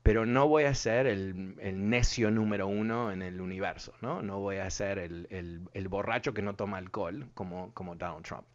pero 0.02 0.26
no 0.26 0.48
voy 0.48 0.64
a 0.64 0.74
ser 0.74 1.06
el, 1.06 1.56
necio 1.88 2.32
número 2.32 2.66
uno 2.66 3.12
en 3.12 3.22
el 3.22 3.40
universo, 3.40 3.94
¿no? 4.02 4.24
No 4.24 4.40
voy 4.40 4.58
a 4.58 4.68
ser 4.72 4.98
el, 4.98 5.88
borracho 5.90 6.34
que 6.34 6.42
no 6.42 6.56
toma 6.56 6.80
alcohol 6.80 7.30
como, 7.36 7.72
como 7.76 7.94
Donald 7.94 8.26
Trump. 8.26 8.48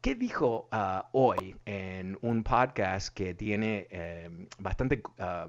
¿Qué 0.00 0.14
dijo 0.14 0.68
ah, 0.70 1.08
hoy 1.10 1.56
en 1.64 2.16
un 2.20 2.44
podcast 2.44 3.12
que 3.12 3.34
tiene 3.34 3.88
eh, 3.90 4.30
bastante 4.60 5.02
ah, 5.18 5.48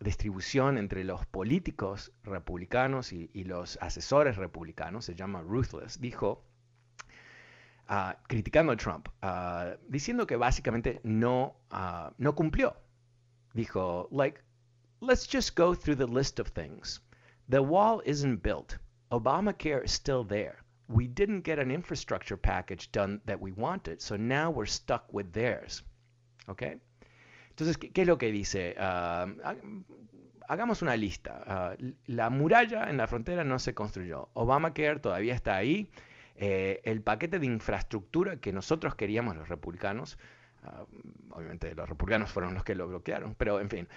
distribución 0.00 0.76
entre 0.76 1.02
los 1.04 1.24
políticos 1.24 2.12
republicanos 2.24 3.14
y, 3.14 3.44
los 3.44 3.78
asesores 3.80 4.36
republicanos? 4.36 5.06
Se 5.06 5.14
llama 5.14 5.40
Ruthless. 5.40 5.98
Dijo, 5.98 6.44
ah, 7.88 8.16
criticando 8.28 8.72
a 8.72 8.76
Trump, 8.76 9.08
diciendo 9.88 10.26
que 10.26 10.36
básicamente 10.36 11.00
no, 11.04 11.56
no 12.18 12.34
cumplió 12.34 12.76
dijo, 13.54 14.08
like, 14.10 14.40
let's 15.00 15.26
just 15.26 15.54
go 15.54 15.74
through 15.74 15.96
the 15.96 16.06
list 16.06 16.40
of 16.40 16.48
things. 16.48 17.00
The 17.48 17.62
wall 17.62 18.02
isn't 18.04 18.42
built. 18.42 18.78
Obamacare 19.10 19.84
is 19.84 19.92
still 19.92 20.24
there. 20.24 20.62
We 20.88 21.06
didn't 21.06 21.42
get 21.42 21.58
an 21.58 21.70
infrastructure 21.70 22.36
package 22.36 22.90
done 22.92 23.20
that 23.26 23.40
we 23.40 23.52
wanted, 23.52 24.00
so 24.00 24.16
now 24.16 24.50
we're 24.50 24.66
stuck 24.66 25.12
with 25.12 25.32
theirs. 25.32 25.82
¿Ok? 26.48 26.62
Entonces, 27.50 27.76
¿qué, 27.76 28.02
es 28.02 28.06
lo 28.06 28.16
que 28.16 28.32
dice? 28.32 28.74
Uh, 28.78 29.26
hagamos 30.48 30.82
una 30.82 30.96
lista. 30.96 31.76
Uh, 31.78 31.92
la 32.06 32.30
muralla 32.30 32.88
en 32.88 32.96
la 32.96 33.06
frontera 33.06 33.44
no 33.44 33.58
se 33.58 33.74
construyó. 33.74 34.28
Obamacare 34.34 35.00
todavía 35.00 35.34
está 35.34 35.56
ahí. 35.56 35.88
Eh, 36.36 36.80
el 36.84 37.02
paquete 37.02 37.38
de 37.38 37.46
infraestructura 37.46 38.36
que 38.36 38.52
nosotros 38.52 38.94
queríamos 38.94 39.36
los 39.36 39.48
republicanos 39.48 40.18
Ah, 40.64 40.84
obviamente 41.30 41.74
los 41.74 41.88
republicanos 41.88 42.30
fueron 42.30 42.54
los 42.54 42.62
que 42.62 42.76
lo 42.76 42.86
bloquearon, 42.86 43.34
pero 43.34 43.58
en 43.58 43.68
fin, 43.68 43.88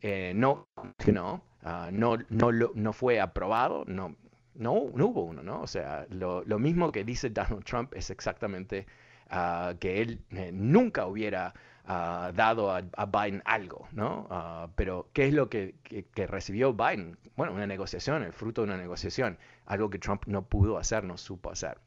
eh, 0.00 0.32
no, 0.34 0.68
no, 1.12 1.42
ah, 1.62 1.90
no, 1.92 2.16
no, 2.30 2.50
no 2.74 2.92
fue 2.94 3.20
aprobado, 3.20 3.84
no, 3.86 4.16
no, 4.54 4.86
no 4.94 5.06
hubo 5.06 5.24
uno, 5.24 5.42
¿no? 5.42 5.60
O 5.60 5.66
sea, 5.66 6.06
lo, 6.08 6.42
mismo 6.58 6.90
que 6.90 7.04
dice 7.04 7.28
Donald 7.28 7.64
Trump 7.64 7.92
es 7.94 8.08
exactamente 8.08 8.86
ah, 9.28 9.74
que 9.78 10.00
él 10.00 10.22
eh, 10.30 10.52
nunca 10.54 11.06
hubiera 11.06 11.52
dado 11.88 12.70
a, 12.70 13.06
Biden 13.06 13.42
algo, 13.44 13.88
¿no? 13.92 14.28
pero, 14.76 15.08
¿qué 15.12 15.26
es 15.26 15.34
lo 15.34 15.48
que, 15.48 15.74
que, 15.82 16.26
recibió 16.26 16.74
Biden? 16.74 17.16
Bueno, 17.36 17.52
una 17.54 17.66
negociación, 17.66 18.22
el 18.22 18.32
fruto 18.32 18.62
de 18.62 18.68
una 18.68 18.76
negociación, 18.76 19.38
algo 19.66 19.88
que 19.88 19.98
Trump 19.98 20.24
no 20.26 20.42
pudo 20.42 20.78
hacer, 20.78 21.04
no 21.04 21.16
supo 21.16 21.50
hacer. 21.50 21.78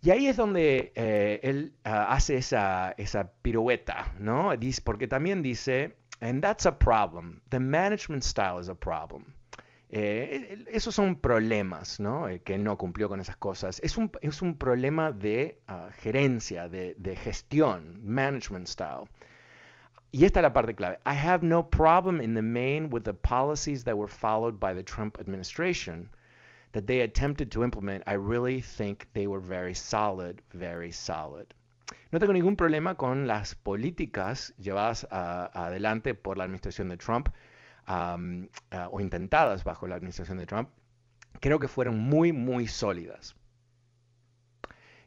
Y 0.00 0.10
ahí 0.10 0.28
es 0.28 0.36
donde 0.36 0.92
eh, 0.94 1.40
él 1.42 1.72
ah, 1.84 2.06
hace 2.10 2.36
esa, 2.36 2.94
esa 2.98 3.32
pirueta, 3.42 4.14
¿no? 4.18 4.56
Dice, 4.56 4.80
porque 4.82 5.08
también 5.08 5.42
dice, 5.42 5.96
and 6.20 6.40
that's 6.40 6.66
a 6.66 6.78
problem, 6.78 7.40
the 7.50 7.58
management 7.58 8.22
style 8.22 8.60
is 8.60 8.68
a 8.68 8.74
problem. 8.74 9.24
Eh, 9.90 10.64
esos 10.70 10.94
son 10.94 11.16
problemas, 11.16 11.98
¿no? 11.98 12.28
Eh, 12.28 12.40
que 12.40 12.58
no 12.58 12.76
cumplió 12.76 13.08
con 13.08 13.20
esas 13.20 13.36
cosas. 13.36 13.80
Es 13.82 13.96
un, 13.96 14.10
es 14.20 14.42
un 14.42 14.56
problema 14.56 15.12
de 15.12 15.60
ah, 15.66 15.88
gerencia, 15.98 16.68
de, 16.68 16.94
de 16.98 17.16
gestión, 17.16 18.00
management 18.04 18.66
style. 18.66 19.08
Y 20.10 20.24
esta 20.24 20.40
es 20.40 20.42
la 20.42 20.52
parte 20.52 20.74
clave. 20.74 20.98
I 21.06 21.14
have 21.14 21.44
no 21.44 21.68
problem 21.68 22.20
in 22.20 22.34
the 22.34 22.42
main 22.42 22.88
with 22.90 23.02
the 23.02 23.14
policies 23.14 23.84
that 23.84 23.96
were 23.96 24.08
followed 24.08 24.58
by 24.58 24.74
the 24.74 24.82
Trump 24.82 25.18
administration 25.20 26.10
that 26.72 26.86
they 26.86 27.00
attempted 27.00 27.50
to 27.50 27.64
implement, 27.64 28.02
I 28.06 28.14
really 28.14 28.60
think 28.60 29.08
they 29.12 29.26
were 29.26 29.40
very 29.40 29.74
solid, 29.74 30.42
very 30.52 30.92
solid. 30.92 31.54
No 32.12 32.18
tengo 32.18 32.32
ningún 32.32 32.56
problema 32.56 32.96
con 32.96 33.26
las 33.26 33.54
políticas 33.54 34.52
llevadas 34.58 35.06
adelante 35.10 36.14
por 36.14 36.36
la 36.36 36.44
administración 36.44 36.88
de 36.88 36.96
Trump 36.96 37.30
o 37.88 39.00
intentadas 39.00 39.64
bajo 39.64 39.86
la 39.86 39.96
administración 39.96 40.38
de 40.38 40.46
Trump. 40.46 40.68
Creo 41.40 41.58
que 41.58 41.68
fueron 41.68 41.98
muy, 41.98 42.32
muy 42.32 42.66
sólidas. 42.66 43.36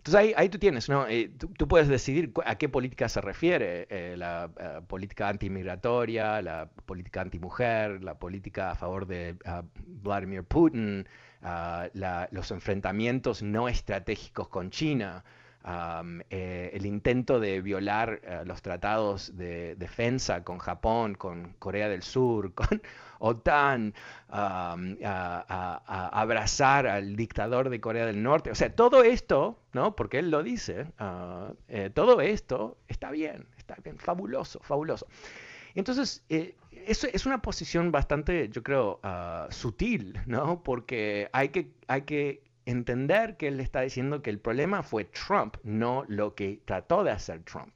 Entonces 0.01 0.19
ahí, 0.19 0.33
ahí 0.35 0.49
tú 0.49 0.57
tienes, 0.57 0.89
¿no? 0.89 1.07
Eh, 1.07 1.29
tú, 1.57 1.67
puedes 1.67 1.87
decidir 1.87 2.33
a 2.43 2.55
qué 2.55 2.67
política 2.67 3.07
se 3.07 3.21
refiere, 3.21 3.85
eh, 3.91 4.15
la 4.17 4.49
eh, 4.59 4.81
política 4.87 5.29
antimigratoria, 5.29 6.41
la 6.41 6.71
política 6.87 7.21
antimujer, 7.21 8.03
la 8.03 8.17
política 8.17 8.71
a 8.71 8.75
favor 8.75 9.05
de 9.05 9.35
uh, 9.45 9.61
Vladimir 9.85 10.43
Putin, 10.43 11.07
la, 11.39 12.27
los 12.31 12.49
enfrentamientos 12.49 13.43
no 13.43 13.69
estratégicos 13.69 14.47
con 14.47 14.71
China, 14.71 15.23
eh, 15.63 16.71
el 16.73 16.87
intento 16.87 17.39
de 17.39 17.61
violar 17.61 18.19
eh, 18.23 18.41
los 18.45 18.63
tratados 18.63 19.37
de 19.37 19.75
defensa 19.75 20.43
con 20.43 20.57
Japón, 20.57 21.13
con 21.15 21.53
Corea 21.59 21.87
del 21.87 22.01
Sur, 22.01 22.53
con 22.55 22.81
OTAN, 23.19 23.93
abrazar 25.87 26.87
al 26.87 27.15
dictador 27.15 27.69
de 27.69 27.79
Corea 27.79 28.07
del 28.07 28.23
Norte. 28.23 28.49
O 28.49 28.55
sea, 28.55 28.75
todo 28.75 29.03
esto, 29.03 29.59
¿no? 29.73 29.95
Porque 29.95 30.17
él 30.19 30.31
lo 30.31 30.41
dice, 30.41 30.87
eh, 31.67 31.91
todo 31.93 32.21
esto 32.21 32.77
está 32.87 33.11
bien, 33.11 33.45
está 33.57 33.75
bien, 33.83 33.99
fabuloso, 33.99 34.59
fabuloso. 34.63 35.05
Entonces, 35.75 36.23
eso 36.87 37.07
es 37.13 37.25
una 37.27 37.41
posición 37.41 37.91
bastante, 37.91 38.49
yo 38.49 38.63
creo, 38.63 38.99
ah, 39.03 39.47
sutil, 39.51 40.19
¿no? 40.25 40.63
Porque 40.63 41.29
hay 41.31 41.49
que, 41.49 41.71
hay 41.87 42.01
que 42.01 42.50
entender 42.65 43.37
que 43.37 43.47
él 43.47 43.59
está 43.59 43.81
diciendo 43.81 44.21
que 44.21 44.29
el 44.29 44.39
problema 44.39 44.83
fue 44.83 45.05
Trump, 45.05 45.57
no 45.63 46.05
lo 46.07 46.35
que 46.35 46.61
trató 46.65 47.03
de 47.03 47.11
hacer 47.11 47.43
Trump. 47.43 47.73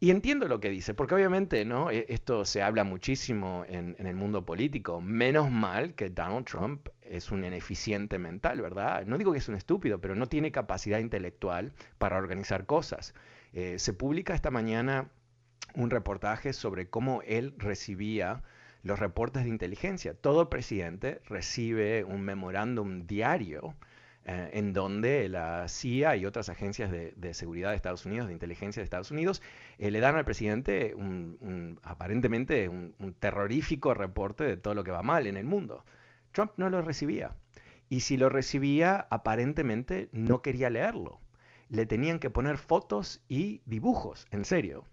Y 0.00 0.10
entiendo 0.10 0.46
lo 0.46 0.60
que 0.60 0.70
dice, 0.70 0.94
porque 0.94 1.16
obviamente 1.16 1.64
¿no? 1.64 1.90
E, 1.90 2.06
esto 2.08 2.44
se 2.44 2.62
habla 2.62 2.84
muchísimo 2.84 3.64
en, 3.68 3.96
el 3.98 4.14
mundo 4.14 4.44
político. 4.44 5.00
Menos 5.00 5.50
mal 5.50 5.94
que 5.94 6.08
Donald 6.08 6.46
Trump 6.46 6.88
es 7.02 7.32
un 7.32 7.44
ineficiente 7.44 8.18
mental, 8.18 8.60
¿verdad? 8.60 9.04
No 9.06 9.18
digo 9.18 9.32
que 9.32 9.38
es 9.38 9.48
un 9.48 9.56
estúpido, 9.56 10.00
pero 10.00 10.14
no 10.14 10.26
tiene 10.26 10.52
capacidad 10.52 11.00
intelectual 11.00 11.72
para 11.98 12.16
organizar 12.16 12.64
cosas. 12.64 13.12
Eh, 13.52 13.78
se 13.80 13.92
publica 13.92 14.34
esta 14.34 14.52
mañana 14.52 15.10
un 15.74 15.90
reportaje 15.90 16.52
sobre 16.52 16.88
cómo 16.88 17.22
él 17.22 17.54
recibía 17.58 18.42
los 18.84 19.00
reportes 19.00 19.42
de 19.42 19.48
inteligencia. 19.48 20.14
Todo 20.14 20.48
presidente 20.48 21.20
recibe 21.24 22.04
un 22.04 22.22
memorándum 22.22 23.06
diario 23.06 23.74
eh, 24.30 24.50
en 24.52 24.74
donde 24.74 25.26
la 25.30 25.66
CIA 25.68 26.16
y 26.16 26.26
otras 26.26 26.50
agencias 26.50 26.90
de, 26.90 27.32
seguridad 27.32 27.70
de 27.70 27.76
Estados 27.76 28.04
Unidos, 28.04 28.26
de 28.26 28.34
inteligencia 28.34 28.82
de 28.82 28.84
Estados 28.84 29.10
Unidos, 29.10 29.40
eh, 29.78 29.90
le 29.90 30.00
dan 30.00 30.16
al 30.16 30.26
presidente 30.26 30.94
aparentemente 31.82 32.68
un, 32.68 32.92
terrorífico 33.18 33.94
reporte 33.94 34.44
de 34.44 34.58
todo 34.58 34.74
lo 34.74 34.84
que 34.84 34.90
va 34.90 35.02
mal 35.02 35.26
en 35.26 35.38
el 35.38 35.46
mundo. 35.46 35.82
Trump 36.32 36.52
no 36.58 36.68
lo 36.68 36.82
recibía. 36.82 37.36
Y 37.88 38.00
si 38.00 38.18
lo 38.18 38.28
recibía, 38.28 39.06
aparentemente 39.08 40.10
no 40.12 40.42
quería 40.42 40.68
leerlo. 40.68 41.22
Le 41.70 41.86
tenían 41.86 42.18
que 42.18 42.28
poner 42.28 42.58
fotos 42.58 43.22
y 43.28 43.62
dibujos, 43.64 44.26
en 44.30 44.44
serio. 44.44 44.84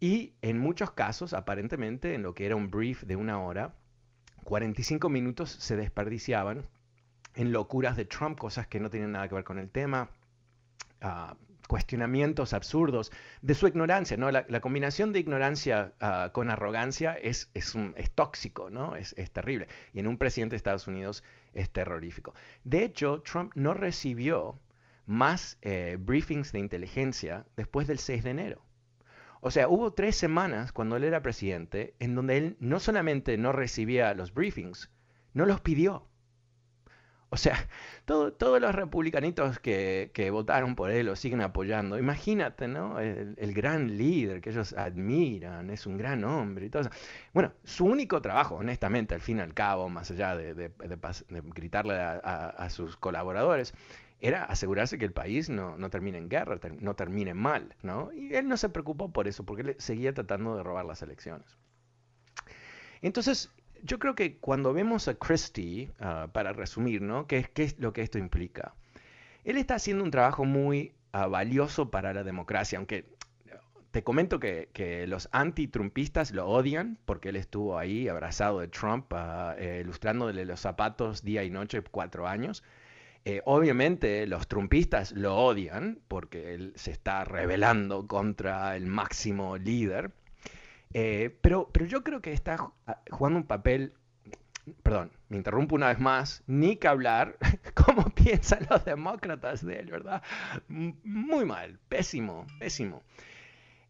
Y 0.00 0.32
en 0.40 0.58
muchos 0.58 0.90
casos, 0.92 1.34
aparentemente, 1.34 2.14
en 2.14 2.22
lo 2.22 2.34
que 2.34 2.46
era 2.46 2.56
un 2.56 2.70
brief 2.70 3.02
de 3.02 3.16
una 3.16 3.40
hora, 3.40 3.74
45 4.44 5.10
minutos 5.10 5.50
se 5.50 5.76
desperdiciaban 5.76 6.64
en 7.34 7.52
locuras 7.52 7.96
de 7.96 8.04
Trump, 8.04 8.38
cosas 8.38 8.66
que 8.66 8.80
no 8.80 8.90
tienen 8.90 9.12
nada 9.12 9.28
que 9.28 9.34
ver 9.34 9.44
con 9.44 9.58
el 9.58 9.70
tema, 9.70 10.10
ah, 11.00 11.36
cuestionamientos 11.70 12.52
absurdos 12.52 13.12
de 13.42 13.54
su 13.54 13.68
ignorancia, 13.68 14.16
¿no? 14.16 14.32
La, 14.32 14.60
combinación 14.60 15.12
de 15.12 15.20
ignorancia 15.20 15.92
ah, 16.00 16.30
con 16.32 16.50
arrogancia 16.50 17.14
es, 17.14 17.48
es, 17.54 17.72
tóxico, 18.14 18.70
¿no? 18.70 18.96
Es, 18.96 19.14
terrible. 19.30 19.68
Y 19.92 20.00
en 20.00 20.08
un 20.08 20.18
presidente 20.18 20.54
de 20.54 20.56
Estados 20.56 20.88
Unidos 20.88 21.22
es 21.54 21.70
terrorífico. 21.70 22.34
De 22.64 22.82
hecho, 22.82 23.22
Trump 23.22 23.52
no 23.54 23.74
recibió 23.74 24.58
más 25.06 25.58
eh, 25.62 25.96
briefings 26.00 26.50
de 26.50 26.58
inteligencia 26.58 27.46
después 27.56 27.86
del 27.86 28.00
6 28.00 28.24
de 28.24 28.30
enero. 28.30 28.64
O 29.40 29.50
sea, 29.50 29.68
hubo 29.68 29.92
tres 29.92 30.16
semanas 30.16 30.72
cuando 30.72 30.96
él 30.96 31.04
era 31.04 31.22
presidente 31.22 31.94
en 31.98 32.14
donde 32.14 32.36
él 32.36 32.56
no 32.58 32.80
solamente 32.80 33.38
no 33.38 33.52
recibía 33.52 34.12
los 34.14 34.34
briefings, 34.34 34.90
no 35.32 35.46
los 35.46 35.60
pidió. 35.60 36.06
O 37.32 37.36
sea, 37.36 37.68
todos 38.04 38.60
los 38.60 38.74
republicanitos 38.74 39.58
que, 39.60 40.28
votaron 40.32 40.74
por 40.74 40.90
él 40.90 41.08
o 41.08 41.16
siguen 41.16 41.40
apoyando, 41.40 41.98
imagínate, 41.98 42.68
¿no? 42.68 42.98
El, 42.98 43.54
gran 43.54 43.96
líder 43.96 44.40
que 44.40 44.50
ellos 44.50 44.72
admiran, 44.74 45.70
es 45.70 45.86
un 45.86 45.96
gran 45.96 46.24
hombre 46.24 46.66
y 46.66 46.70
todo 46.70 46.82
eso. 46.82 46.90
Bueno, 47.32 47.52
su 47.64 47.86
único 47.86 48.20
trabajo, 48.20 48.56
honestamente, 48.56 49.14
al 49.14 49.20
fin 49.20 49.38
y 49.38 49.40
al 49.40 49.54
cabo, 49.54 49.88
más 49.88 50.10
allá 50.10 50.36
de, 50.36 50.72
gritarle 51.54 51.94
a, 51.94 52.68
sus 52.70 52.96
colaboradores, 52.96 53.74
era 54.20 54.44
asegurarse 54.44 54.98
que 54.98 55.04
el 55.04 55.12
país 55.12 55.48
no, 55.48 55.76
termine 55.90 56.18
en 56.18 56.28
guerra, 56.28 56.58
no 56.80 56.94
termine 56.94 57.32
mal, 57.34 57.74
¿no? 57.82 58.12
Y 58.12 58.34
él 58.34 58.48
no 58.48 58.56
se 58.56 58.68
preocupó 58.68 59.12
por 59.12 59.28
eso, 59.28 59.44
porque 59.44 59.62
él 59.62 59.76
seguía 59.78 60.12
tratando 60.12 60.56
de 60.56 60.62
robar 60.62 60.84
las 60.84 61.00
elecciones. 61.02 61.56
Entonces, 63.02 63.50
yo 63.82 63.98
creo 63.98 64.14
que 64.14 64.36
cuando 64.38 64.72
vemos 64.72 65.08
a 65.08 65.14
Christie, 65.14 65.90
ah, 66.00 66.28
para 66.32 66.52
resumir, 66.52 67.02
¿no? 67.02 67.26
¿Qué, 67.26 67.44
¿Qué, 67.52 67.64
es 67.64 67.78
lo 67.78 67.92
que 67.92 68.02
esto 68.02 68.18
implica? 68.18 68.74
Él 69.44 69.56
está 69.56 69.76
haciendo 69.76 70.04
un 70.04 70.10
trabajo 70.10 70.44
muy 70.44 70.92
ah, 71.12 71.26
valioso 71.26 71.90
para 71.90 72.12
la 72.12 72.24
democracia, 72.24 72.78
aunque 72.78 73.04
te 73.90 74.04
comento 74.04 74.38
que, 74.38 75.04
los 75.08 75.28
anti-trumpistas 75.32 76.30
lo 76.32 76.46
odian 76.46 76.98
porque 77.04 77.30
él 77.30 77.36
estuvo 77.36 77.78
ahí 77.78 78.08
abrazado 78.08 78.60
de 78.60 78.68
Trump, 78.68 79.12
uh, 79.12 79.60
ilustrándole 79.80 80.44
los 80.44 80.60
zapatos 80.60 81.22
día 81.22 81.42
y 81.44 81.50
noche 81.50 81.82
cuatro 81.82 82.26
años. 82.26 82.62
Eh, 83.24 83.42
obviamente 83.44 84.26
los 84.26 84.48
trumpistas 84.48 85.12
lo 85.12 85.36
odian 85.36 85.98
porque 86.08 86.54
él 86.54 86.72
se 86.76 86.90
está 86.90 87.24
rebelando 87.24 88.06
contra 88.06 88.76
el 88.76 88.86
máximo 88.86 89.58
líder. 89.58 90.12
Eh, 90.92 91.36
pero, 91.40 91.70
pero 91.72 91.86
yo 91.86 92.02
creo 92.02 92.20
que 92.20 92.32
está 92.32 92.72
jugando 93.10 93.38
un 93.38 93.46
papel, 93.46 93.94
perdón, 94.82 95.12
me 95.28 95.36
interrumpo 95.36 95.76
una 95.76 95.88
vez 95.88 96.00
más, 96.00 96.42
ni 96.46 96.76
que 96.76 96.88
hablar 96.88 97.36
cómo 97.74 98.10
piensan 98.10 98.66
los 98.68 98.84
demócratas 98.84 99.64
de 99.64 99.78
él, 99.78 99.90
¿verdad? 99.90 100.22
Muy 100.68 101.44
mal, 101.44 101.78
pésimo, 101.88 102.46
pésimo. 102.58 103.02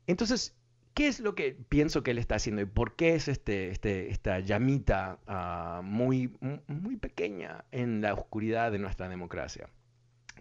Entonces, 0.06 0.54
¿qué 0.94 1.08
es 1.08 1.20
lo 1.20 1.34
que 1.34 1.52
pienso 1.68 2.02
que 2.02 2.10
él 2.10 2.18
está 2.18 2.34
haciendo 2.34 2.60
y 2.62 2.66
por 2.66 2.96
qué 2.96 3.14
es 3.14 3.28
este, 3.28 3.70
este, 3.70 4.10
esta 4.10 4.40
llamita 4.40 5.18
ah, 5.26 5.80
muy, 5.82 6.36
muy 6.66 6.96
pequeña 6.96 7.64
en 7.70 8.02
la 8.02 8.12
oscuridad 8.12 8.72
de 8.72 8.78
nuestra 8.78 9.08
democracia? 9.08 9.70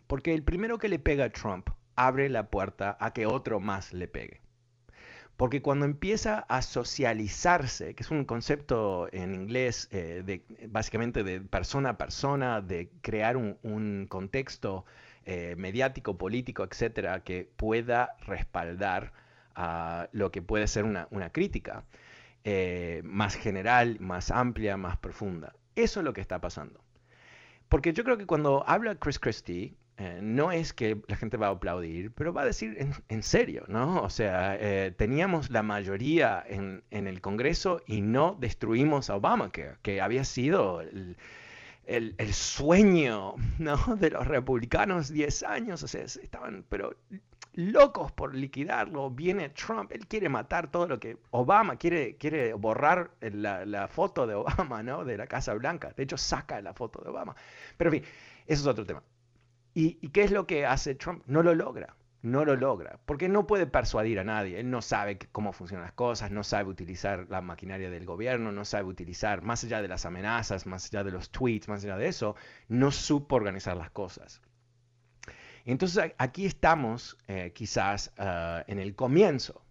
Porque 0.07 0.33
el 0.33 0.43
primero 0.43 0.77
que 0.77 0.89
le 0.89 0.99
pega 0.99 1.25
a 1.25 1.29
Trump 1.29 1.69
abre 1.95 2.29
la 2.29 2.49
puerta 2.49 2.97
a 2.99 3.13
que 3.13 3.25
otro 3.25 3.59
más 3.59 3.93
le 3.93 4.07
pegue. 4.07 4.41
Porque 5.39 5.61
cuando 5.61 5.85
empieza 5.85 6.39
a 6.49 6.61
socializarse, 6.61 7.95
que 7.95 8.03
es 8.03 8.11
un 8.11 8.25
concepto 8.25 9.07
en 9.13 9.33
inglés 9.33 9.87
eh, 9.89 10.21
de, 10.25 10.43
básicamente 10.67 11.23
de 11.23 11.39
persona 11.39 11.91
a 11.91 11.97
persona, 11.97 12.59
de 12.59 12.89
crear 12.99 13.37
un, 13.37 14.05
contexto 14.09 14.83
eh, 15.23 15.55
mediático, 15.57 16.17
político, 16.17 16.65
etcétera, 16.65 17.23
que 17.23 17.49
pueda 17.55 18.17
respaldar 18.27 19.13
a 19.55 20.09
lo 20.11 20.29
que 20.29 20.41
puede 20.41 20.67
ser 20.67 20.83
una, 20.83 21.07
crítica 21.31 21.85
eh, 22.43 23.01
más 23.05 23.35
general, 23.35 23.97
más 24.01 24.31
amplia, 24.31 24.75
más 24.75 24.97
profunda. 24.97 25.53
Eso 25.73 26.01
es 26.01 26.03
lo 26.03 26.11
que 26.11 26.19
está 26.19 26.41
pasando. 26.41 26.83
Porque 27.69 27.93
yo 27.93 28.03
creo 28.03 28.17
que 28.17 28.25
cuando 28.25 28.67
habla 28.67 28.95
Chris 28.95 29.19
Christie, 29.19 29.73
eh, 29.99 30.19
no 30.21 30.53
es 30.53 30.71
que 30.71 31.01
la 31.07 31.17
gente 31.17 31.35
va 31.35 31.47
a 31.47 31.51
aplaudir, 31.51 32.13
pero 32.13 32.31
va 32.31 32.43
a 32.43 32.45
decir 32.45 32.77
en, 33.09 33.23
serio, 33.23 33.65
¿no? 33.67 34.01
O 34.01 34.09
sea, 34.09 34.55
eh, 34.57 34.91
teníamos 34.91 35.49
la 35.49 35.61
mayoría 35.61 36.41
en, 36.47 36.83
el 36.89 37.19
Congreso 37.19 37.81
y 37.85 37.99
no 37.99 38.37
destruimos 38.39 39.09
a 39.09 39.17
Obama, 39.17 39.51
que, 39.51 40.01
había 40.01 40.23
sido 40.23 40.79
el, 40.79 41.17
el, 41.85 42.33
sueño 42.33 43.35
¿no? 43.57 43.77
de 43.97 44.11
los 44.11 44.25
republicanos 44.25 45.09
10 45.09 45.43
años, 45.43 45.83
o 45.83 45.87
sea, 45.89 46.03
estaban, 46.03 46.63
pero 46.69 46.95
locos 47.53 48.13
por 48.13 48.33
liquidarlo. 48.33 49.09
Viene 49.09 49.49
Trump, 49.49 49.91
él 49.91 50.07
quiere 50.07 50.29
matar 50.29 50.71
todo 50.71 50.87
lo 50.87 50.97
que 50.97 51.17
Obama 51.31 51.75
quiere, 51.75 52.15
quiere 52.15 52.53
borrar 52.53 53.11
la, 53.19 53.87
foto 53.89 54.25
de 54.27 54.35
Obama, 54.35 54.81
¿no? 54.81 55.03
De 55.03 55.17
la 55.17 55.27
Casa 55.27 55.53
Blanca. 55.55 55.91
De 55.93 56.03
hecho, 56.03 56.17
saca 56.17 56.61
la 56.61 56.73
foto 56.73 57.01
de 57.01 57.09
Obama. 57.09 57.35
Pero 57.75 57.93
en 57.93 58.01
fin, 58.01 58.11
eso 58.47 58.61
es 58.61 58.67
otro 58.67 58.85
tema. 58.85 59.03
¿Y, 59.73 60.09
qué 60.09 60.23
es 60.23 60.31
lo 60.31 60.47
que 60.47 60.65
hace 60.65 60.95
Trump? 60.95 61.23
No 61.27 61.43
lo 61.43 61.55
logra. 61.55 61.95
No 62.21 62.43
lo 62.43 62.57
logra, 62.57 62.99
porque 63.05 63.29
no 63.29 63.47
puede 63.47 63.65
persuadir 63.65 64.19
a 64.19 64.25
nadie. 64.25 64.59
Él 64.59 64.69
no 64.69 64.81
sabe 64.81 65.17
cómo 65.31 65.53
funcionan 65.53 65.85
las 65.85 65.93
cosas, 65.93 66.31
no 66.31 66.43
sabe 66.43 66.69
utilizar 66.69 67.27
la 67.29 67.39
maquinaria 67.39 67.89
del 67.89 68.05
gobierno, 68.05 68.51
no 68.51 68.65
sabe 68.65 68.89
utilizar, 68.89 69.41
más 69.41 69.63
allá 69.63 69.81
de 69.81 69.87
las 69.87 70.05
amenazas, 70.05 70.65
más 70.65 70.87
allá 70.87 71.05
de 71.05 71.11
los 71.11 71.29
tweets, 71.29 71.69
más 71.69 71.81
allá 71.85 71.95
de 71.95 72.09
eso, 72.09 72.35
no 72.67 72.91
supo 72.91 73.37
organizar 73.37 73.77
las 73.77 73.89
cosas. 73.91 74.41
Entonces 75.63 76.13
aquí 76.17 76.45
estamos 76.45 77.17
eh, 77.27 77.53
quizás 77.53 78.11
ah, 78.17 78.65
en 78.67 78.79
el 78.79 78.95
comienzo 78.95 79.63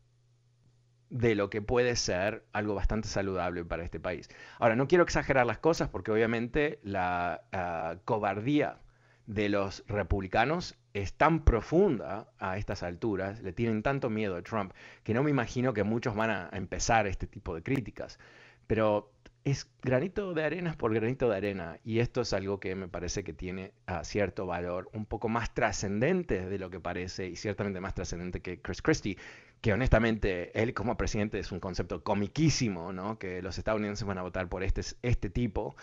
de 1.11 1.35
lo 1.35 1.51
que 1.51 1.61
puede 1.61 1.97
ser 1.97 2.45
algo 2.53 2.75
bastante 2.75 3.09
saludable 3.09 3.65
para 3.65 3.85
este 3.85 4.01
país. 4.01 4.29
Ahora, 4.59 4.77
no 4.77 4.89
quiero 4.89 5.05
exagerar 5.05 5.47
las 5.47 5.59
cosas 5.59 5.89
porque 5.89 6.13
obviamente 6.13 6.81
la 6.83 7.43
ah, 7.53 7.97
cobardía 8.05 8.81
de 9.29 9.51
los 9.51 9.85
republicanos 9.87 10.75
es 10.95 11.13
tan 11.13 11.45
profunda 11.45 12.29
a 12.39 12.57
estas 12.57 12.83
alturas, 12.83 13.43
le 13.43 13.53
tienen 13.53 13.83
tanto 13.83 14.09
miedo 14.09 14.35
a 14.37 14.43
Trump, 14.43 14.73
que 15.05 15.13
no 15.13 15.23
me 15.23 15.31
imagino 15.31 15.75
que 15.75 15.85
muchos 15.85 16.17
van 16.17 16.31
a 16.31 16.49
empezar 16.53 17.07
este 17.07 17.27
tipo 17.27 17.55
de 17.55 17.63
críticas. 17.63 18.19
Pero 18.67 19.13
es 19.45 19.71
granito 19.83 20.35
de 20.35 20.45
arena 20.45 20.75
por 20.77 20.93
granito 20.93 21.29
de 21.29 21.37
arena 21.37 21.79
y 21.85 22.01
esto 22.01 22.23
es 22.23 22.33
algo 22.33 22.59
que 22.59 22.75
me 22.75 22.89
parece 22.89 23.23
que 23.23 23.33
tiene 23.33 23.73
cierto 24.03 24.47
valor, 24.47 24.91
un 24.93 25.07
poco 25.07 25.29
más 25.29 25.55
trascendente 25.55 26.47
de 26.47 26.59
lo 26.59 26.71
que 26.71 26.81
parece 26.81 27.29
y 27.29 27.37
ciertamente 27.37 27.81
más 27.81 27.95
trascendente 27.95 28.41
que 28.41 28.61
Chris 28.61 28.83
Christie, 28.83 29.17
que 29.61 29.73
honestamente 29.73 30.59
él 30.61 30.75
como 30.75 30.97
presidente 30.97 31.39
es 31.39 31.53
un 31.53 31.61
concepto 31.61 32.03
comiquísimo, 32.03 32.93
¿no? 32.93 33.19
que 33.19 33.43
los 33.43 33.59
estadounidenses 33.59 34.07
van 34.07 34.19
a 34.19 34.23
votar 34.23 34.49
por 34.49 34.63
este, 34.63 34.83
este 35.03 35.31
tipo 35.31 35.77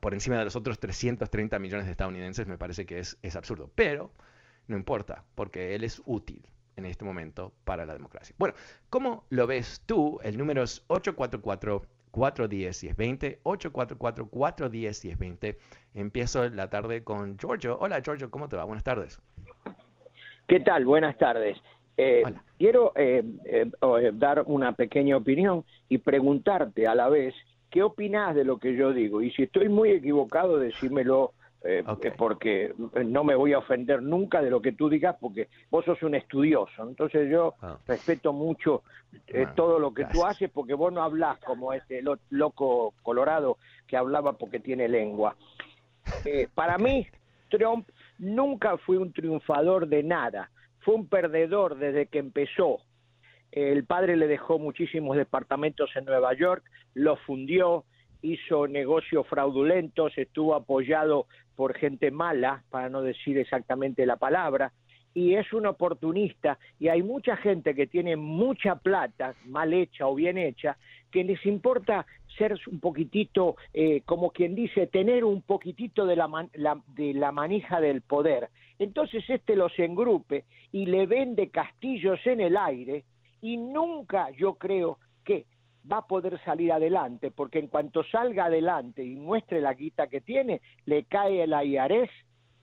por 0.00 0.14
encima 0.14 0.38
de 0.38 0.44
los 0.44 0.56
otros 0.56 0.78
330 0.78 1.58
millones 1.58 1.86
de 1.86 1.92
estadounidenses, 1.92 2.46
me 2.46 2.58
parece 2.58 2.86
que 2.86 2.98
es, 2.98 3.18
es 3.22 3.36
absurdo, 3.36 3.70
pero 3.74 4.12
no 4.68 4.76
importa, 4.76 5.24
porque 5.34 5.74
él 5.74 5.84
es 5.84 6.00
útil 6.06 6.46
en 6.76 6.86
este 6.86 7.04
momento 7.04 7.52
para 7.64 7.84
la 7.84 7.92
democracia. 7.92 8.34
Bueno, 8.38 8.54
¿cómo 8.90 9.24
lo 9.30 9.46
ves 9.46 9.82
tú? 9.86 10.20
El 10.22 10.38
número 10.38 10.62
es 10.62 10.84
844 10.88 11.82
410 12.10 12.82
1020 12.84 13.40
844 13.42 14.28
410 14.28 15.04
1020 15.04 15.58
Empiezo 15.94 16.48
la 16.50 16.70
tarde 16.70 17.02
con 17.02 17.36
Giorgio. 17.38 17.78
Hola 17.80 18.00
Giorgio, 18.00 18.30
¿cómo 18.30 18.48
te 18.48 18.56
va? 18.56 18.64
Buenas 18.64 18.84
tardes. 18.84 19.20
¿Qué 20.46 20.60
tal? 20.60 20.84
Buenas 20.84 21.16
tardes. 21.18 21.58
Eh, 21.96 22.22
quiero 22.58 22.92
eh, 22.96 23.22
eh, 23.44 23.70
dar 24.14 24.42
una 24.46 24.72
pequeña 24.72 25.16
opinión 25.16 25.64
y 25.88 25.98
preguntarte 25.98 26.86
a 26.86 26.94
la 26.94 27.08
vez 27.08 27.34
qué 27.72 27.82
opinas 27.82 28.34
de 28.34 28.44
lo 28.44 28.58
que 28.58 28.76
yo 28.76 28.92
digo. 28.92 29.22
Y 29.22 29.32
si 29.32 29.44
estoy 29.44 29.68
muy 29.68 29.90
equivocado, 29.90 30.58
decímelo 30.58 31.32
eh, 31.64 31.82
porque 32.18 32.74
no 33.04 33.24
me 33.24 33.34
voy 33.34 33.54
a 33.54 33.58
ofender 33.58 34.02
nunca 34.02 34.42
de 34.42 34.50
lo 34.50 34.60
que 34.60 34.72
tú 34.72 34.90
digas 34.90 35.16
porque 35.18 35.48
vos 35.70 35.84
sos 35.84 36.02
un 36.02 36.14
estudioso. 36.14 36.86
Entonces 36.86 37.30
yo 37.30 37.54
ah. 37.62 37.78
respeto 37.88 38.34
mucho 38.34 38.82
eh, 39.26 39.46
todo 39.56 39.78
lo 39.78 39.94
que 39.94 40.04
tú 40.04 40.24
haces 40.24 40.50
porque 40.50 40.74
vos 40.74 40.92
no 40.92 41.02
hablas 41.02 41.38
como 41.38 41.72
este 41.72 42.02
loco 42.28 42.92
colorado 43.02 43.56
que 43.86 43.96
hablaba 43.96 44.34
porque 44.34 44.60
tiene 44.60 44.88
lengua. 44.88 45.34
Eh, 46.24 46.48
para 46.52 46.78
mí, 46.78 47.06
Trump 47.48 47.88
nunca 48.18 48.76
fue 48.76 48.98
un 48.98 49.12
triunfador 49.12 49.86
de 49.86 50.02
nada, 50.02 50.50
fue 50.80 50.96
un 50.96 51.06
perdedor 51.06 51.76
desde 51.76 52.06
que 52.06 52.18
empezó. 52.18 52.80
El 53.52 53.84
padre 53.84 54.16
le 54.16 54.26
dejó 54.26 54.58
muchísimos 54.58 55.16
departamentos 55.16 55.90
en 55.94 56.06
Nueva 56.06 56.32
York, 56.34 56.64
lo 56.94 57.16
fundió, 57.16 57.84
hizo 58.22 58.66
negocios 58.66 59.26
fraudulentos, 59.26 60.16
estuvo 60.16 60.54
apoyado 60.54 61.26
por 61.54 61.74
gente 61.74 62.10
mala, 62.10 62.64
para 62.70 62.88
no 62.88 63.02
decir 63.02 63.36
exactamente 63.36 64.06
la 64.06 64.16
palabra, 64.16 64.72
y 65.14 65.34
es 65.34 65.52
un 65.52 65.66
oportunista 65.66 66.58
y 66.78 66.88
hay 66.88 67.02
mucha 67.02 67.36
gente 67.36 67.74
que 67.74 67.86
tiene 67.86 68.16
mucha 68.16 68.76
plata, 68.76 69.34
mal 69.44 69.74
hecha 69.74 70.06
o 70.06 70.14
bien 70.14 70.38
hecha, 70.38 70.78
que 71.10 71.22
les 71.22 71.44
importa 71.44 72.06
ser 72.38 72.58
un 72.66 72.80
poquitito, 72.80 73.56
eh, 73.74 74.00
como 74.06 74.30
quien 74.30 74.54
dice, 74.54 74.86
tener 74.86 75.24
un 75.24 75.42
poquitito 75.42 76.06
de 76.06 76.16
la, 76.16 76.48
de 76.96 77.12
la 77.12 77.32
manija 77.32 77.82
del 77.82 78.00
poder. 78.00 78.48
Entonces 78.78 79.22
este 79.28 79.54
los 79.54 79.78
engrupe 79.78 80.44
y 80.72 80.86
le 80.86 81.06
vende 81.06 81.50
castillos 81.50 82.18
en 82.26 82.40
el 82.40 82.56
aire 82.56 83.04
y 83.42 83.58
nunca 83.58 84.30
yo 84.30 84.54
creo 84.54 84.98
que 85.24 85.46
va 85.90 85.98
a 85.98 86.06
poder 86.06 86.40
salir 86.44 86.72
adelante, 86.72 87.30
porque 87.30 87.58
en 87.58 87.66
cuanto 87.66 88.04
salga 88.04 88.46
adelante 88.46 89.04
y 89.04 89.16
muestre 89.16 89.60
la 89.60 89.74
guita 89.74 90.06
que 90.06 90.20
tiene, 90.20 90.62
le 90.86 91.04
cae 91.04 91.42
el 91.42 91.50
IARES 91.50 92.08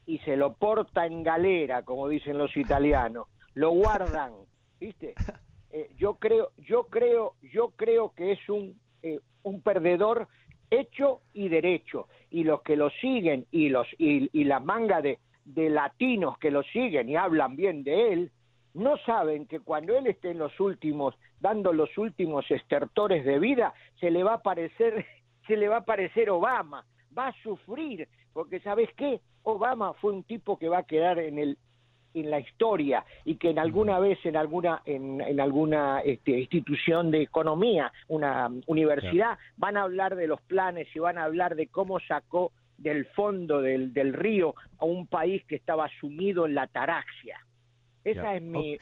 y 0.05 0.19
se 0.19 0.37
lo 0.37 0.53
porta 0.53 1.05
en 1.05 1.21
galera, 1.21 1.83
como 1.83 2.07
dicen 2.07 2.37
los 2.37 2.55
italianos, 2.55 3.27
lo 3.53 3.71
guardan, 3.71 4.33
¿viste? 4.79 5.13
Eh, 5.71 5.87
yo 5.99 6.15
creo, 6.15 6.49
yo 6.57 6.85
creo, 6.85 7.35
yo 7.43 7.73
creo 7.75 8.11
que 8.15 8.31
es 8.31 8.49
un, 8.49 8.79
eh, 9.03 9.19
un 9.43 9.61
perdedor 9.61 10.27
hecho 10.71 11.21
y 11.31 11.47
derecho, 11.47 12.07
y 12.31 12.43
los 12.43 12.63
que 12.63 12.75
lo 12.75 12.89
siguen 12.89 13.45
y 13.51 13.69
los 13.69 13.85
y, 13.99 14.31
y 14.33 14.45
la 14.45 14.59
manga 14.59 14.99
de, 14.99 15.19
de 15.45 15.69
latinos 15.69 16.39
que 16.39 16.49
lo 16.49 16.63
siguen 16.63 17.07
y 17.07 17.17
hablan 17.17 17.55
bien 17.55 17.83
de 17.83 18.13
él, 18.13 18.31
no 18.73 18.97
saben 18.97 19.45
que 19.45 19.59
cuando 19.59 19.97
él 19.97 20.07
esté 20.07 20.31
en 20.31 20.39
los 20.39 20.59
últimos, 20.59 21.15
dando 21.39 21.73
los 21.73 21.97
últimos 21.97 22.49
estertores 22.51 23.25
de 23.25 23.39
vida, 23.39 23.73
se 23.99 24.11
le 24.11 24.23
va 24.23 24.35
a 24.35 24.41
parecer, 24.41 25.05
se 25.47 25.57
le 25.57 25.67
va 25.67 25.77
a 25.77 25.85
parecer 25.85 26.29
Obama, 26.29 26.85
va 27.17 27.27
a 27.27 27.43
sufrir, 27.43 28.07
porque 28.33 28.59
sabes 28.59 28.89
qué, 28.95 29.19
Obama 29.43 29.93
fue 29.93 30.13
un 30.13 30.23
tipo 30.23 30.57
que 30.57 30.69
va 30.69 30.79
a 30.79 30.83
quedar 30.83 31.19
en 31.19 31.39
el 31.39 31.57
en 32.15 32.31
la 32.31 32.39
historia 32.39 33.05
y 33.23 33.35
que 33.35 33.51
en 33.51 33.59
alguna 33.59 33.99
vez 33.99 34.17
en 34.25 34.35
alguna 34.35 34.81
en, 34.85 35.21
en 35.21 35.39
alguna 35.39 35.99
este, 35.99 36.39
institución 36.39 37.11
de 37.11 37.21
economía, 37.21 37.91
una 38.07 38.49
universidad, 38.65 39.37
van 39.57 39.77
a 39.77 39.83
hablar 39.83 40.15
de 40.15 40.25
los 40.25 40.41
planes 40.41 40.87
y 40.95 40.97
van 40.97 41.19
a 41.19 41.25
hablar 41.25 41.55
de 41.55 41.67
cómo 41.67 41.99
sacó 41.99 42.51
del 42.79 43.05
fondo 43.07 43.61
del, 43.61 43.93
del 43.93 44.13
río 44.13 44.55
a 44.79 44.85
un 44.85 45.05
país 45.05 45.43
que 45.45 45.55
estaba 45.55 45.87
sumido 45.99 46.47
en 46.47 46.55
la 46.55 46.65
taraxia 46.65 47.39
Esa 48.03 48.35
es 48.35 48.41
mi, 48.41 48.77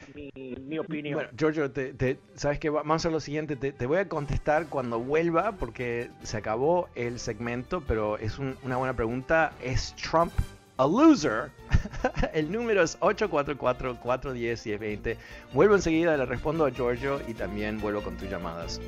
mi, 0.60 0.78
opinión. 0.78 1.14
Bueno, 1.14 1.30
Giorgio, 1.36 1.70
te, 1.70 2.18
¿sabes 2.34 2.58
qué? 2.58 2.70
Vamos 2.70 2.92
a 2.92 2.96
hacer 2.96 3.12
lo 3.12 3.20
siguiente. 3.20 3.54
Te, 3.56 3.86
voy 3.86 3.98
a 3.98 4.08
contestar 4.08 4.66
cuando 4.68 4.98
vuelva 5.00 5.52
porque 5.52 6.10
se 6.22 6.36
acabó 6.36 6.88
el 6.94 7.18
segmento, 7.18 7.82
pero 7.86 8.18
es 8.18 8.38
una 8.38 8.76
buena 8.76 8.94
pregunta. 8.94 9.52
¿Es 9.62 9.94
Trump 9.96 10.32
a 10.76 10.86
loser? 10.86 11.50
el 12.32 12.52
número 12.52 12.82
es 12.82 12.98
844-410-1020. 13.00 15.16
Vuelvo 15.52 15.74
enseguida, 15.74 16.16
le 16.16 16.24
respondo 16.24 16.64
a 16.64 16.70
Giorgio 16.70 17.20
y 17.26 17.34
también 17.34 17.80
vuelvo 17.80 18.02
con 18.02 18.16
tus 18.16 18.30
llamadas. 18.30 18.80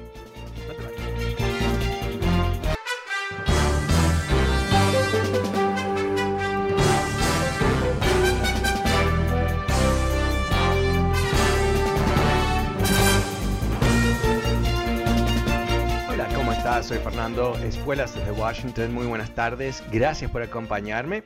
Soy 16.82 16.98
Fernando 16.98 17.56
Espuelas 17.58 18.14
desde 18.14 18.30
Washington. 18.32 18.94
Muy 18.94 19.06
buenas 19.06 19.34
tardes. 19.34 19.84
Gracias 19.92 20.30
por 20.30 20.42
acompañarme. 20.42 21.22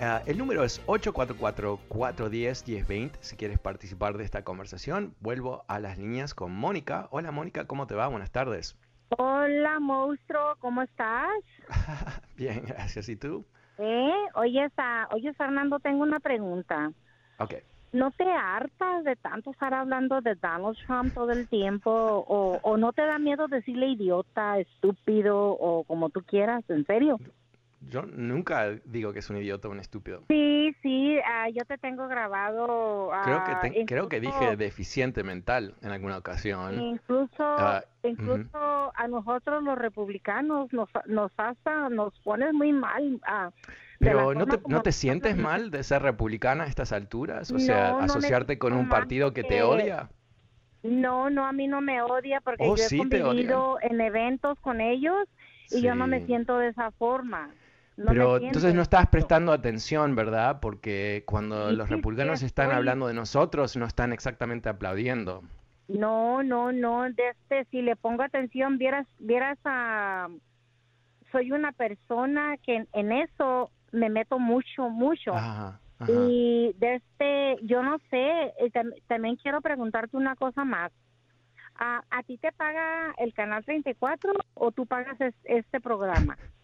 Ah, 0.00 0.22
el 0.24 0.38
número 0.38 0.64
es 0.64 0.80
844-410-1020. 0.86 3.10
Si 3.20 3.36
quieres 3.36 3.58
participar 3.58 4.16
de 4.16 4.24
esta 4.24 4.44
conversación, 4.44 5.14
vuelvo 5.20 5.66
a 5.68 5.78
las 5.78 5.98
líneas 5.98 6.32
con 6.34 6.52
Mónica. 6.52 7.08
Hola 7.10 7.32
Mónica, 7.32 7.66
¿cómo 7.66 7.86
te 7.86 7.94
va? 7.94 8.08
Buenas 8.08 8.30
tardes. 8.30 8.78
Hola 9.18 9.78
monstruo, 9.78 10.56
¿cómo 10.58 10.80
estás? 10.80 11.28
Bien, 12.36 12.62
gracias. 12.66 13.10
¿Y 13.10 13.16
tú? 13.16 13.44
Eh, 13.76 14.10
oye, 14.36 14.70
oye 15.12 15.34
Fernando, 15.34 15.80
tengo 15.80 16.02
una 16.02 16.18
pregunta. 16.18 16.90
Ok. 17.38 17.56
¿No 17.94 18.10
te 18.10 18.24
hartas 18.24 19.04
de 19.04 19.14
tanto 19.14 19.52
estar 19.52 19.72
hablando 19.72 20.20
de 20.20 20.34
Donald 20.34 20.76
Trump 20.84 21.14
todo 21.14 21.30
el 21.30 21.46
tiempo? 21.46 21.92
¿O, 21.92 22.76
no 22.76 22.92
te 22.92 23.02
da 23.02 23.20
miedo 23.20 23.46
decirle 23.46 23.86
idiota, 23.86 24.58
estúpido 24.58 25.52
o 25.52 25.84
como 25.84 26.10
tú 26.10 26.20
quieras? 26.24 26.64
¿En 26.68 26.84
serio? 26.86 27.20
Yo 27.88 28.02
nunca 28.02 28.70
digo 28.84 29.12
que 29.12 29.20
es 29.20 29.30
un 29.30 29.36
idiota 29.36 29.68
o 29.68 29.70
un 29.70 29.78
estúpido. 29.78 30.24
Sí, 30.26 30.74
sí, 30.82 31.18
ah, 31.24 31.48
yo 31.50 31.64
te 31.66 31.78
tengo 31.78 32.08
grabado. 32.08 33.10
creo, 33.22 33.44
que 33.44 33.52
ah, 33.52 33.84
creo 33.86 34.08
que 34.08 34.18
dije 34.18 34.56
deficiente 34.56 35.22
mental 35.22 35.76
en 35.80 35.92
alguna 35.92 36.18
ocasión. 36.18 36.80
Incluso, 36.80 37.44
ah, 37.44 37.84
incluso 38.02 38.92
a 38.92 39.06
nosotros 39.06 39.62
los 39.62 39.78
republicanos 39.78 40.72
nos, 40.72 40.88
nos 41.06 41.30
hasta 41.36 41.88
nos 41.90 42.18
pones 42.24 42.52
muy 42.54 42.72
mal. 42.72 43.20
Pero 43.98 44.34
¿no 44.34 44.46
te, 44.46 44.60
¿no 44.66 44.82
te 44.82 44.92
sientes 44.92 45.36
mal 45.36 45.70
de 45.70 45.82
ser 45.82 46.02
republicana 46.02 46.64
a 46.64 46.66
estas 46.66 46.92
alturas? 46.92 47.50
O 47.50 47.58
sea, 47.58 47.98
asociarte 47.98 48.58
con 48.58 48.72
un 48.72 48.88
partido 48.88 49.32
que 49.32 49.44
te 49.44 49.62
odia. 49.62 50.10
No, 50.82 51.30
no, 51.30 51.46
a 51.46 51.52
mí 51.52 51.66
no 51.66 51.80
me 51.80 52.02
odia 52.02 52.42
porque 52.42 52.62
oh, 52.62 52.76
yo 52.76 52.84
he 52.84 52.98
convivido 52.98 53.78
en 53.80 54.00
eventos 54.00 54.58
con 54.60 54.82
ellos 54.82 55.16
y 55.70 55.80
yo 55.80 55.94
no 55.94 56.06
me 56.06 56.26
siento 56.26 56.58
de 56.58 56.68
esa 56.68 56.90
forma. 56.92 57.50
Pero 57.96 58.38
entonces 58.38 58.74
no 58.74 58.82
estás 58.82 59.06
prestando 59.08 59.52
atención, 59.52 60.16
¿verdad? 60.16 60.58
Porque 60.60 61.22
cuando 61.26 61.70
los 61.70 61.88
republicanos 61.88 62.42
están 62.42 62.72
hablando 62.72 63.06
de 63.06 63.14
nosotros, 63.14 63.76
no 63.76 63.86
están 63.86 64.12
exactamente 64.12 64.68
aplaudiendo. 64.68 65.42
No, 65.88 66.42
no, 66.42 66.72
no. 66.72 67.06
este, 67.06 67.66
si 67.70 67.82
le 67.82 67.94
pongo 67.96 68.22
atención, 68.22 68.78
vieras, 68.78 69.06
vieras 69.18 69.58
a. 69.64 70.28
Soy 71.30 71.52
una 71.52 71.72
persona 71.72 72.56
que 72.58 72.86
en 72.92 73.12
eso 73.12 73.70
me 73.94 74.10
meto 74.10 74.38
mucho, 74.38 74.90
mucho. 74.90 75.32
Y 76.06 76.74
desde, 76.78 76.96
este, 76.96 77.56
yo 77.66 77.82
no 77.82 77.98
sé, 78.10 78.52
eh, 78.58 78.70
también 79.06 79.36
quiero 79.36 79.60
preguntarte 79.60 80.16
una 80.16 80.36
cosa 80.36 80.64
más. 80.64 80.92
¿A, 81.76 82.02
¿A, 82.10 82.22
ti 82.22 82.38
te 82.38 82.52
paga 82.52 83.14
el 83.18 83.32
canal 83.34 83.64
34 83.64 84.32
o 84.54 84.70
tú 84.70 84.86
pagas 84.86 85.16
este 85.44 85.80
programa? 85.80 86.36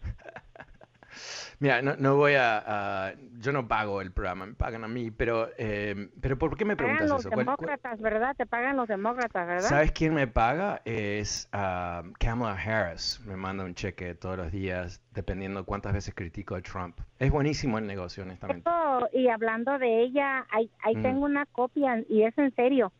Mira, 1.59 1.81
no, 1.81 1.95
no 1.97 2.15
voy 2.15 2.33
a, 2.37 3.13
Yo 3.39 3.51
no 3.51 3.67
pago 3.67 4.01
el 4.01 4.11
programa, 4.11 4.45
me 4.47 4.53
pagan 4.53 4.83
a 4.83 4.87
mí, 4.87 5.11
pero, 5.11 5.49
eh, 5.57 6.09
pero 6.19 6.37
¿por 6.37 6.57
qué 6.57 6.65
me 6.65 6.75
preguntas 6.75 7.09
pagan 7.09 7.15
los 7.15 7.23
demócratas, 7.23 8.01
¿verdad? 8.01 8.35
Te 8.35 8.45
pagan 8.45 8.77
los 8.77 8.87
demócratas, 8.87 9.47
¿verdad? 9.47 9.69
¿Sabes 9.69 9.91
quién 9.91 10.13
me 10.13 10.27
paga? 10.27 10.81
Es 10.85 11.49
uh, 11.53 12.11
Kamala 12.19 12.53
Harris. 12.53 13.21
Me 13.25 13.35
manda 13.35 13.63
un 13.63 13.75
cheque 13.75 14.15
todos 14.15 14.37
los 14.37 14.51
días, 14.51 15.01
dependiendo 15.13 15.65
cuántas 15.65 15.93
veces 15.93 16.13
critico 16.15 16.55
a 16.55 16.61
Trump. 16.61 16.99
Es 17.19 17.31
buenísimo 17.31 17.77
el 17.77 17.85
negocio, 17.85 18.23
honestamente. 18.23 18.69
y 19.13 19.27
hablando 19.27 19.77
de 19.77 20.01
ella, 20.01 20.45
ahí, 20.49 20.69
ahí 20.83 20.95
mm. 20.95 21.01
tengo 21.01 21.25
una 21.25 21.45
copia, 21.45 22.03
y 22.09 22.23
es 22.23 22.37
en 22.37 22.53
serio 22.55 22.91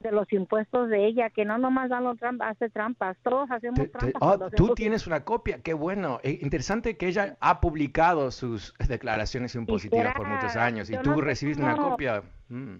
de 0.00 0.12
los 0.12 0.32
impuestos 0.32 0.88
de 0.88 1.06
ella, 1.06 1.30
que 1.30 1.44
no 1.44 1.58
nomás 1.58 1.90
Donald 1.90 2.18
Trump 2.18 2.42
hace 2.42 2.68
trampas, 2.70 3.16
todos 3.22 3.50
hacemos 3.50 3.90
trampas. 3.90 4.12
Oh, 4.20 4.50
tú 4.50 4.74
tienes 4.74 5.06
una 5.06 5.24
copia, 5.24 5.60
qué 5.62 5.74
bueno. 5.74 6.20
Eh, 6.22 6.38
interesante 6.42 6.96
que 6.96 7.08
ella 7.08 7.36
ha 7.40 7.60
publicado 7.60 8.30
sus 8.30 8.74
declaraciones 8.88 9.54
impositivas 9.54 10.14
por 10.14 10.26
muchos 10.26 10.56
años 10.56 10.90
y 10.90 10.96
tú 10.98 11.20
recibiste 11.20 11.62
una 11.62 11.76
copia. 11.76 12.22
Mm. 12.48 12.76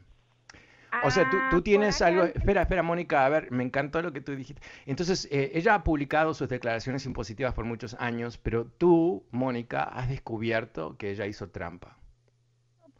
O 1.05 1.11
sea, 1.11 1.31
tú, 1.31 1.37
tú 1.51 1.57
ah, 1.59 1.63
tienes 1.63 2.03
algo... 2.03 2.25
Espera, 2.25 2.63
espera, 2.63 2.83
Mónica, 2.83 3.25
a 3.25 3.29
ver, 3.29 3.51
me 3.53 3.63
encantó 3.63 4.03
lo 4.03 4.13
que 4.13 4.21
tú 4.21 4.35
dijiste. 4.35 4.61
Entonces, 4.87 5.29
eh, 5.31 5.53
ella 5.55 5.77
ha 5.77 5.85
publicado 5.85 6.35
sus 6.35 6.49
declaraciones 6.49 7.07
impositivas 7.07 7.55
por 7.55 7.65
muchos 7.65 7.95
años, 8.01 8.39
pero 8.39 8.67
tú, 8.67 9.25
Mónica, 9.31 9.85
has 9.85 10.09
descubierto 10.09 10.97
que 10.97 11.11
ella 11.13 11.27
hizo 11.27 11.49
trampa 11.49 12.00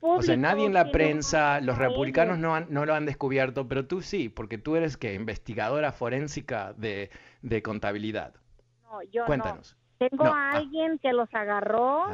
o 0.01 0.23
sea, 0.23 0.37
nadie 0.37 0.67
en 0.67 0.73
la 0.73 0.91
prensa, 0.91 1.61
los 1.61 1.77
republicanos 1.79 2.39
no, 2.39 2.59
no 2.61 2.87
lo 2.87 2.95
han 2.95 3.07
descubierto, 3.07 3.69
pero 3.69 3.87
tú 3.87 4.01
sí, 4.01 4.29
porque 4.29 4.59
tú 4.59 4.77
eres 4.77 4.97
que 4.97 5.15
investigadora 5.15 5.93
forénsica 5.93 6.73
de, 6.75 7.11
contabilidad. 7.63 8.35
No, 8.85 9.03
yo 9.13 9.27
Cuéntanos. 9.27 9.77
Tengo 9.99 10.25
a 10.25 10.31
ah. 10.31 10.51
alguien 10.57 10.99
que 10.99 11.13
los 11.13 11.29
agarró 11.35 12.07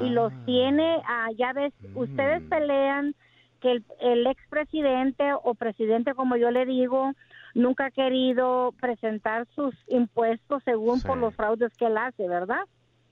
y 0.00 0.10
los 0.10 0.32
ah. 0.32 0.42
tiene, 0.46 1.02
ah, 1.08 1.28
ya 1.36 1.52
ves, 1.52 1.72
ustedes 1.94 2.42
mm. 2.42 2.48
pelean 2.48 3.14
que 3.60 3.72
el, 3.72 3.84
el 4.00 4.26
expresidente 4.28 5.32
o 5.42 5.54
presidente, 5.54 6.14
como 6.14 6.36
yo 6.36 6.52
le 6.52 6.64
digo, 6.64 7.12
nunca 7.54 7.86
ha 7.86 7.90
querido 7.90 8.72
presentar 8.80 9.46
sus 9.56 9.74
impuestos 9.88 10.62
según 10.64 11.00
por 11.00 11.18
los 11.18 11.34
fraudes 11.34 11.76
que 11.76 11.86
él 11.86 11.96
hace, 11.98 12.28
¿verdad? 12.28 12.62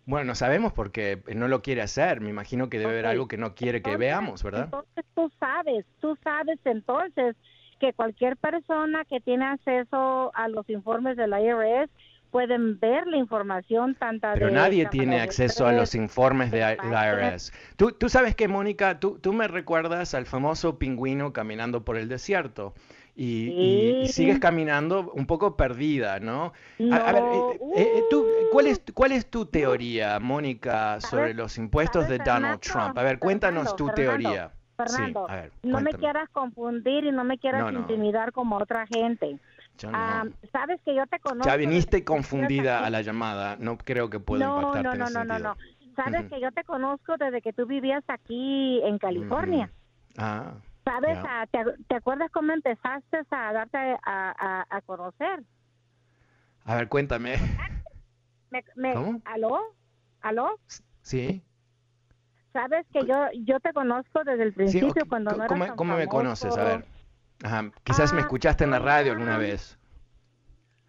Bueno, 0.04 0.26
no 0.26 0.34
sabemos 0.34 0.72
porque 0.72 1.22
no 1.34 1.48
lo 1.48 1.62
quiere 1.62 1.82
hacer. 1.82 2.20
Me 2.20 2.30
imagino 2.30 2.68
que 2.68 2.78
debe 2.78 2.92
haber 2.92 3.06
algo 3.06 3.28
que 3.28 3.36
no 3.36 3.54
quiere 3.54 3.82
que 3.82 3.96
veamos, 3.96 4.42
¿verdad? 4.42 4.64
Entonces 4.64 5.04
tú 5.14 5.30
sabes, 5.38 5.86
tú 6.00 6.18
sabes 6.24 6.58
entonces 6.64 7.36
que 7.78 7.92
cualquier 7.92 8.36
persona 8.36 9.04
que 9.04 9.20
tiene 9.20 9.44
acceso 9.44 10.32
a 10.34 10.48
los 10.48 10.68
informes 10.70 11.16
del 11.16 11.30
IRS 11.30 11.90
pueden 12.32 12.80
ver 12.80 13.06
la 13.06 13.18
información 13.18 13.94
tanta 13.94 14.32
Pero 14.32 14.50
nadie 14.50 14.86
tiene 14.86 15.20
acceso 15.20 15.66
a 15.66 15.72
los 15.72 15.94
informes 15.94 16.50
del 16.50 16.78
IRS. 16.78 17.52
Tú, 17.76 17.92
tú 17.92 18.08
sabes 18.08 18.34
que, 18.34 18.48
Mónica, 18.48 18.98
tú, 18.98 19.18
tú 19.18 19.34
me 19.34 19.46
recuerdas 19.48 20.14
al 20.14 20.24
famoso 20.24 20.78
pingüino 20.78 21.32
caminando 21.32 21.84
por 21.84 21.98
el 21.98 22.08
desierto 22.08 22.72
y, 23.14 24.06
sigues 24.08 24.38
caminando 24.38 25.12
un 25.14 25.26
poco 25.26 25.56
perdida, 25.56 26.18
¿no? 26.20 26.52
A, 26.90 27.12
ver, 27.12 27.22
eh, 27.22 27.60
eh, 27.76 27.92
eh, 27.96 28.02
tú, 28.10 28.26
¿cuál, 28.50 28.68
es, 28.68 28.82
¿cuál 28.94 29.12
es 29.12 29.30
tu 29.30 29.46
teoría, 29.46 30.18
Mónica, 30.18 31.00
sobre 31.00 31.34
los 31.34 31.58
impuestos 31.58 32.08
de 32.08 32.18
Donald 32.18 32.60
Trump? 32.60 32.96
A 32.96 33.02
ver, 33.02 33.18
cuéntanos 33.18 33.76
tu 33.76 33.88
teoría. 33.90 34.52
Fernando, 34.76 35.28
no 35.62 35.80
me 35.80 35.92
quieras 35.92 36.28
confundir 36.30 37.04
y 37.04 37.12
no 37.12 37.24
me 37.24 37.38
quieras 37.38 37.72
intimidar 37.72 38.32
como 38.32 38.56
otra 38.56 38.86
gente. 38.86 39.38
Ah, 39.92 40.24
sabes 40.50 40.80
que 40.84 40.94
yo 40.94 41.06
te 41.06 41.18
conozco. 41.18 41.48
Ya 41.48 41.56
viniste 41.56 42.04
confundida 42.04 42.84
a 42.84 42.90
la 42.90 43.02
llamada, 43.02 43.56
no 43.58 43.78
creo 43.78 44.10
que 44.10 44.20
pueda 44.20 44.46
no, 44.46 44.58
impactarte 44.58 44.98
no, 44.98 45.10
no, 45.10 45.24
no, 45.24 45.24
no, 45.24 45.38
no, 45.38 45.56
Sabes 45.96 46.30
que 46.30 46.40
yo 46.40 46.50
te 46.52 46.64
conozco 46.64 47.16
desde 47.18 47.42
que 47.42 47.52
tú 47.52 47.66
vivías 47.66 48.02
aquí 48.08 48.80
en 48.82 48.98
California. 48.98 49.70
Ah. 50.16 50.54
¿Sabes? 50.84 51.18
Ah, 51.22 51.46
¿te, 51.50 51.94
acuerdas 51.94 52.30
cómo 52.32 52.52
empezaste 52.52 53.18
a 53.30 53.52
darte 53.52 53.78
a, 54.04 54.80
conocer? 54.84 55.42
A 56.64 56.76
ver, 56.76 56.88
cuéntame. 56.88 57.36
¿Cómo? 58.94 59.20
¿Aló? 59.24 59.60
¿Aló? 60.20 60.58
Sí. 61.02 61.42
Sabes 62.52 62.86
que 62.92 63.06
yo 63.06 63.28
yo 63.44 63.60
te 63.60 63.72
conozco 63.72 64.24
desde 64.24 64.42
el 64.42 64.52
principio 64.52 65.06
cuando 65.08 65.30
no 65.32 65.46
¿Cómo, 65.46 65.74
¿cómo 65.74 65.96
me 65.96 66.06
conoces? 66.06 66.56
A 66.56 66.64
ver. 66.64 66.84
Ajá. 67.42 67.70
Quizás 67.82 68.12
me 68.12 68.18
ah, 68.18 68.22
escuchaste 68.22 68.64
en 68.64 68.70
la 68.70 68.78
radio 68.78 69.12
alguna 69.12 69.38
vez. 69.38 69.78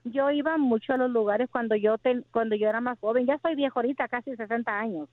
Yo 0.03 0.29
iba 0.31 0.57
mucho 0.57 0.93
a 0.93 0.97
los 0.97 1.09
lugares 1.09 1.49
cuando 1.49 1.75
yo 1.75 1.95
cuando 2.31 2.55
yo 2.55 2.67
era 2.67 2.81
más 2.81 2.99
joven. 2.99 3.25
Ya 3.25 3.39
soy 3.39 3.55
viejo 3.55 3.79
ahorita, 3.79 4.07
casi 4.07 4.35
60 4.35 4.77
años. 4.77 5.07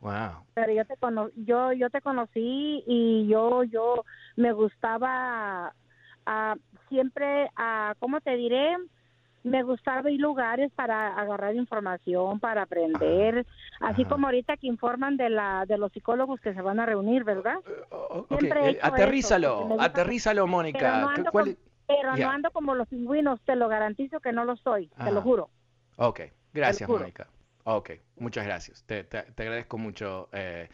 Wow. 0.00 0.44
Pero 0.54 0.72
yo 0.72 0.84
te 0.84 0.94
yo 1.36 1.72
yo 1.72 1.90
te 1.90 2.00
conocí 2.00 2.82
y 2.86 3.26
yo 3.28 3.64
yo 3.64 4.04
me 4.36 4.52
gustaba 4.52 5.74
uh, 6.26 6.58
siempre 6.88 7.50
uh, 7.58 7.94
¿cómo 7.98 8.20
te 8.20 8.36
diré? 8.36 8.76
me 9.42 9.62
gustaba 9.62 10.10
ir 10.10 10.20
lugares 10.20 10.70
para 10.74 11.18
agarrar 11.18 11.54
información, 11.54 12.40
para 12.40 12.62
aprender, 12.62 13.46
así 13.80 14.04
como 14.04 14.26
ahorita 14.26 14.56
que 14.56 14.66
informan 14.66 15.16
de 15.16 15.30
la 15.30 15.64
de 15.66 15.78
los 15.78 15.92
psicólogos 15.92 16.40
que 16.40 16.52
se 16.52 16.60
van 16.60 16.80
a 16.80 16.86
reunir, 16.86 17.24
¿verdad? 17.24 17.56
Uh, 17.90 18.34
okay. 18.34 18.78
aterrízalo, 18.82 19.76
aterrízalo, 19.78 20.46
Mónica. 20.46 21.10
Pero, 21.86 22.16
no 22.16 22.30
ando, 22.30 22.50
como 22.52 22.76
los 22.76 22.86
pingüinos, 22.86 23.40
te 23.40 23.56
lo 23.56 23.66
garantizo 23.66 24.20
que 24.20 24.32
no 24.32 24.44
lo 24.44 24.56
soy, 24.56 24.88
te 25.02 25.10
lo 25.10 25.22
juro. 25.22 25.50
Ok, 25.96 26.20
gracias, 26.52 26.88
Mónica. 26.88 27.26
Ok, 27.72 27.90
muchas 28.16 28.44
gracias. 28.46 28.82
Te, 28.84 29.04
te, 29.04 29.18
agradezco 29.18 29.78
mucho. 29.78 30.28
Eh, 30.32 30.68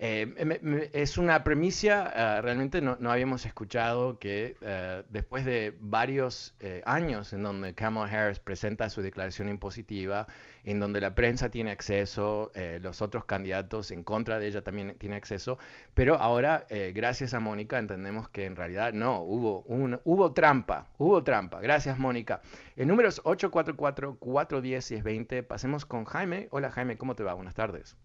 eh, 0.00 0.90
es 0.92 1.18
una 1.18 1.42
premisa, 1.42 2.12
eh, 2.14 2.40
realmente 2.40 2.80
no, 2.80 2.96
habíamos 3.10 3.44
escuchado 3.44 4.18
que 4.18 4.56
eh, 4.60 5.02
después 5.10 5.44
de 5.44 5.76
varios 5.80 6.54
años 6.84 7.32
en 7.32 7.42
donde 7.42 7.74
Kamala 7.74 8.10
Harris 8.10 8.38
presenta 8.38 8.88
su 8.90 9.02
declaración 9.02 9.48
impositiva, 9.48 10.28
en 10.70 10.80
donde 10.80 11.00
la 11.00 11.14
prensa 11.14 11.50
tiene 11.50 11.70
acceso, 11.70 12.50
los 12.80 13.02
otros 13.02 13.24
candidatos 13.24 13.90
en 13.90 14.04
contra 14.04 14.38
de 14.38 14.48
ella 14.48 14.62
también 14.62 14.96
tienen 14.98 15.16
acceso, 15.16 15.58
pero 15.94 16.16
ahora, 16.16 16.66
gracias 16.94 17.34
a 17.34 17.40
Mónica, 17.40 17.78
entendemos 17.78 18.28
que 18.28 18.44
en 18.44 18.56
realidad 18.56 18.92
no, 18.92 19.22
hubo, 19.22 19.62
un, 19.62 20.00
hubo 20.04 20.32
trampa, 20.32 20.88
hubo 20.98 21.24
trampa. 21.24 21.60
Gracias, 21.60 21.98
Mónica. 21.98 22.40
El 22.76 22.86
número 22.88 23.08
es 23.08 23.22
844-410-1020. 23.24 25.46
Pasemos 25.46 25.86
con 25.86 26.04
Jaime. 26.04 26.48
Hola, 26.50 26.70
Jaime, 26.70 26.98
¿cómo 26.98 27.14
te 27.14 27.22
va? 27.22 27.32
Buenas 27.34 27.54
tardes. 27.54 27.96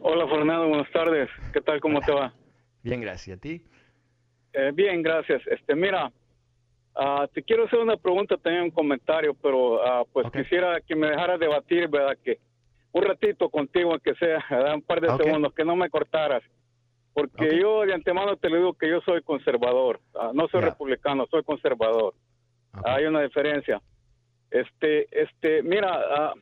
Hola 0.00 0.28
Fernando, 0.28 0.68
buenas 0.68 0.90
tardes. 0.92 1.28
¿Qué 1.52 1.60
tal? 1.62 1.80
¿Cómo 1.80 2.00
te 2.00 2.12
va? 2.12 2.32
Bien, 2.82 3.00
gracias. 3.00 3.38
¿A 3.38 3.40
ti? 3.40 3.64
Eh, 4.52 4.70
bien, 4.74 5.02
gracias. 5.02 5.42
Este, 5.46 5.74
mira, 5.74 6.12
uh, 6.96 7.26
te 7.32 7.42
quiero 7.42 7.64
hacer 7.64 7.78
una 7.78 7.96
pregunta, 7.96 8.36
también 8.36 8.64
un 8.64 8.70
comentario, 8.70 9.34
pero 9.34 9.74
uh, 9.74 10.06
pues 10.12 10.30
quisiera 10.30 10.80
que 10.80 10.96
me 10.96 11.08
dejaras 11.08 11.38
debatir, 11.38 11.88
¿verdad? 11.88 12.16
Que 12.22 12.38
un 12.92 13.02
ratito 13.02 13.48
contigo, 13.48 13.98
que 13.98 14.14
sea, 14.14 14.44
un 14.74 14.82
par 14.82 15.00
de 15.00 15.16
segundos, 15.16 15.52
que 15.54 15.64
no 15.64 15.76
me 15.76 15.90
cortaras. 15.90 16.42
Porque 17.12 17.60
yo 17.60 17.82
de 17.82 17.94
antemano 17.94 18.36
te 18.36 18.50
lo 18.50 18.56
digo 18.56 18.74
que 18.74 18.88
yo 18.88 19.00
soy 19.02 19.22
conservador, 19.22 20.00
uh, 20.14 20.32
no 20.32 20.48
soy 20.48 20.62
republicano, 20.62 21.26
soy 21.30 21.44
conservador. 21.44 22.14
Hay 22.84 23.04
una 23.04 23.22
diferencia. 23.22 23.80
Este, 24.50 25.06
este, 25.12 25.62
mira, 25.62 26.34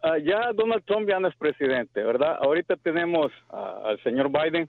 Ah, 0.00 0.18
ya 0.18 0.52
Donald 0.52 0.84
Trump 0.84 1.08
ya 1.08 1.20
no 1.20 1.28
es 1.28 1.36
presidente, 1.36 2.02
¿verdad? 2.02 2.38
Ahorita 2.40 2.76
tenemos 2.76 3.30
al 3.50 4.02
señor 4.02 4.30
Biden, 4.30 4.68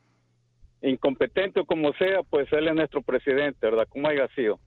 incompetente 0.82 1.62
o 1.62 1.66
como 1.66 1.94
sea, 1.94 2.24
pues 2.30 2.52
él 2.52 2.68
es 2.68 2.76
nuestro 2.76 3.02
presidente, 3.02 3.66
¿verdad? 3.66 3.88
Como 3.88 4.08
haya 4.08 4.28
sido. 4.36 4.60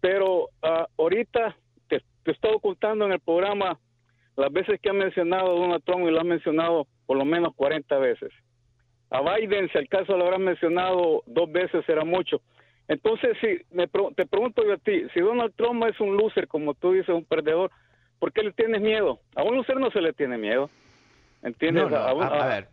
Pero 0.00 0.44
uh, 0.44 0.84
ahorita 0.96 1.56
te, 1.88 2.02
te 2.22 2.30
estoy 2.30 2.54
ocultando 2.54 3.06
en 3.06 3.12
el 3.12 3.20
programa 3.20 3.78
las 4.36 4.52
veces 4.52 4.80
que 4.80 4.90
ha 4.90 4.92
mencionado 4.92 5.58
Donald 5.58 5.82
Trump 5.84 6.06
y 6.06 6.10
lo 6.10 6.20
ha 6.20 6.24
mencionado 6.24 6.86
por 7.06 7.16
lo 7.16 7.24
menos 7.24 7.54
40 7.56 7.98
veces. 7.98 8.30
A 9.10 9.22
Biden, 9.22 9.68
si 9.70 9.78
al 9.78 9.88
caso 9.88 10.16
lo 10.16 10.24
habrá 10.24 10.38
mencionado 10.38 11.22
dos 11.26 11.50
veces, 11.50 11.84
será 11.86 12.04
mucho. 12.04 12.40
Entonces, 12.86 13.36
si 13.40 13.60
me, 13.74 13.88
te 14.14 14.26
pregunto 14.26 14.64
yo 14.64 14.74
a 14.74 14.78
ti, 14.78 15.02
si 15.12 15.20
Donald 15.20 15.54
Trump 15.56 15.84
es 15.86 15.98
un 16.00 16.16
loser, 16.16 16.46
como 16.46 16.74
tú 16.74 16.92
dices, 16.92 17.08
un 17.08 17.24
perdedor, 17.24 17.70
¿Por 18.18 18.32
qué 18.32 18.42
le 18.42 18.52
tienes 18.52 18.80
miedo? 18.80 19.20
A 19.34 19.42
un 19.42 19.56
lucero 19.56 19.78
no 19.78 19.90
se 19.90 20.00
le 20.00 20.12
tiene 20.12 20.38
miedo. 20.38 20.70
¿Entiendes? 21.40 21.88
No, 21.88 21.96
a, 21.96 22.46
ver, 22.48 22.68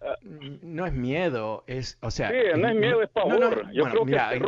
no 0.64 0.88
es 0.88 0.94
miedo, 0.94 1.64
es, 1.68 2.00
o 2.02 2.10
sea... 2.10 2.30
Sí, 2.30 2.36
no 2.58 2.68
es 2.68 2.76
miedo, 2.76 3.04
es 3.04 3.10
pavor. 3.10 3.72
Yo 3.72 3.84
creo 3.84 4.06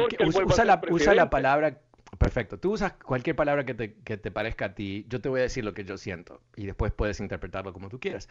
que, 0.08 0.24
usa, 0.44 0.66
la, 0.66 0.82
usa 0.90 1.14
la 1.14 1.30
palabra, 1.30 1.78
perfecto, 2.18 2.60
tú 2.60 2.74
usas 2.74 2.94
cualquier 2.94 3.36
palabra 3.36 3.66
que 3.66 3.74
te, 3.74 3.94
que 3.96 4.18
te, 4.18 4.32
parezca 4.32 4.66
a 4.66 4.76
ti, 4.76 5.06
yo 5.10 5.22
te 5.22 5.30
voy 5.30 5.42
a 5.42 5.44
decir 5.44 5.64
lo 5.66 5.74
que 5.74 5.84
yo 5.84 5.98
siento 5.98 6.42
y 6.56 6.66
después 6.66 6.92
puedes 6.94 7.20
interpretarlo 7.20 7.74
como 7.74 7.90
tú 7.90 8.00
quieras. 8.00 8.30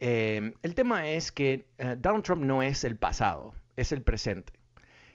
Eh, 0.00 0.54
el 0.62 0.74
tema 0.74 1.08
es 1.08 1.32
que 1.32 1.66
eh, 1.78 1.96
Donald 1.98 2.24
Trump 2.24 2.42
no 2.42 2.62
es 2.62 2.84
el 2.84 2.96
pasado, 2.96 3.54
es 3.76 3.92
el 3.92 4.02
presente. 4.02 4.52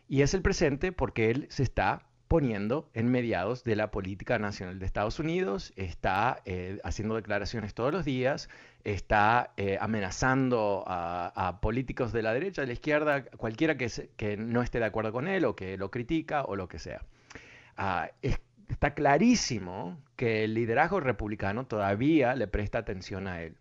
Y 0.07 0.21
es 0.21 0.33
el 0.33 0.41
presente 0.41 0.91
porque 0.91 1.31
él 1.31 1.47
se 1.49 1.63
está 1.63 2.05
poniendo 2.27 2.89
en 2.93 3.09
mediados 3.09 3.63
de 3.63 3.75
la 3.75 3.91
política 3.91 4.39
nacional 4.39 4.79
de 4.79 4.85
Estados 4.85 5.19
Unidos, 5.19 5.71
está 5.75 6.41
eh, 6.45 6.79
haciendo 6.83 7.15
declaraciones 7.15 7.73
todos 7.73 7.93
los 7.93 8.05
días, 8.05 8.49
está 8.83 9.53
amenazando 9.79 10.83
a, 10.87 11.59
políticos 11.61 12.11
de 12.11 12.23
la 12.23 12.33
derecha, 12.33 12.61
de 12.61 12.67
la 12.67 12.73
izquierda, 12.73 13.23
cualquiera 13.25 13.77
que, 13.77 13.89
que, 14.17 14.35
no 14.35 14.61
esté 14.61 14.79
de 14.79 14.85
acuerdo 14.85 15.13
con 15.13 15.27
él 15.27 15.45
o 15.45 15.55
que 15.55 15.77
lo 15.77 15.89
critica 15.91 16.43
o 16.43 16.55
lo 16.55 16.67
que 16.67 16.79
sea. 16.79 17.01
Ah, 17.77 18.09
está 18.69 18.93
clarísimo 18.93 20.01
que 20.15 20.43
el 20.43 20.53
liderazgo 20.53 20.99
republicano 20.99 21.65
todavía 21.65 22.35
le 22.35 22.47
presta 22.47 22.79
atención 22.79 23.27
a 23.27 23.41
él. 23.41 23.55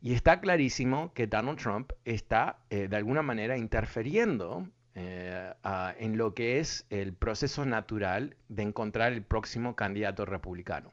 Y 0.00 0.12
está 0.12 0.40
clarísimo 0.40 1.12
que 1.14 1.26
Donald 1.26 1.58
Trump 1.58 1.92
está 2.04 2.58
eh, 2.68 2.88
de 2.88 2.96
alguna 2.96 3.22
manera 3.22 3.56
interfiriendo 3.56 4.68
eh, 4.94 5.52
en 5.98 6.18
lo 6.18 6.34
que 6.34 6.60
es 6.60 6.86
el 6.90 7.14
proceso 7.14 7.64
natural 7.64 8.36
de 8.48 8.62
encontrar 8.62 9.12
el 9.12 9.22
próximo 9.22 9.74
candidato 9.74 10.24
republicano. 10.24 10.92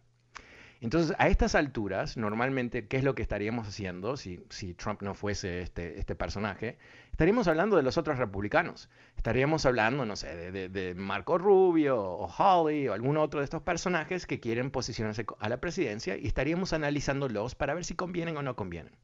Entonces, 0.82 1.16
a 1.20 1.28
estas 1.28 1.54
alturas, 1.54 2.18
normalmente, 2.18 2.88
¿qué 2.88 2.98
es 2.98 3.04
lo 3.04 3.14
que 3.14 3.22
estaríamos 3.22 3.68
haciendo 3.68 4.18
si, 4.18 4.40
Trump 4.78 5.04
no 5.04 5.14
fuese 5.14 5.62
este, 5.62 6.00
este, 6.00 6.16
personaje? 6.16 6.80
Estaríamos 7.12 7.48
hablando 7.48 7.76
de 7.78 7.84
los 7.84 7.98
otros 7.98 8.18
republicanos. 8.18 8.90
Estaríamos 9.16 9.66
hablando, 9.66 10.06
no 10.06 10.16
sé, 10.16 10.52
de, 10.52 10.70
de, 10.70 10.96
Marco 10.96 11.38
Rubio 11.38 12.02
o 12.02 12.26
Holly 12.26 12.88
o 12.88 12.94
algún 12.94 13.18
otro 13.18 13.42
de 13.42 13.44
estos 13.44 13.62
personajes 13.62 14.26
que 14.26 14.40
quieren 14.40 14.72
posicionarse 14.72 15.26
a 15.40 15.50
la 15.50 15.62
presidencia 15.62 16.18
y 16.18 16.26
estaríamos 16.26 16.74
analizándolos 16.74 17.56
para 17.56 17.74
ver 17.74 17.86
si 17.86 17.96
convienen 17.96 18.38
o 18.38 18.42
no 18.42 18.56
convienen. 18.56 18.96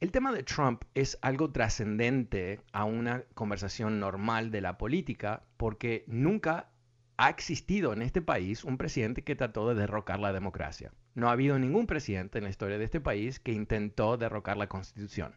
El 0.00 0.12
tema 0.12 0.32
de 0.32 0.44
Trump 0.44 0.84
es 0.94 1.18
algo 1.22 1.50
trascendente 1.50 2.60
a 2.72 2.84
una 2.84 3.24
conversación 3.34 3.98
normal 3.98 4.52
de 4.52 4.60
la 4.60 4.78
política 4.78 5.42
porque 5.56 6.04
nunca 6.06 6.70
ha 7.16 7.30
existido 7.30 7.92
en 7.92 8.02
este 8.02 8.22
país 8.22 8.62
un 8.62 8.78
presidente 8.78 9.24
que 9.24 9.34
trató 9.34 9.68
de 9.68 9.74
derrocar 9.74 10.20
la 10.20 10.32
democracia. 10.32 10.92
No 11.14 11.28
ha 11.28 11.32
habido 11.32 11.58
ningún 11.58 11.88
presidente 11.88 12.38
en 12.38 12.44
la 12.44 12.50
historia 12.50 12.78
de 12.78 12.84
este 12.84 13.00
país 13.00 13.40
que 13.40 13.50
intentó 13.50 14.16
derrocar 14.16 14.56
la 14.56 14.68
constitución. 14.68 15.34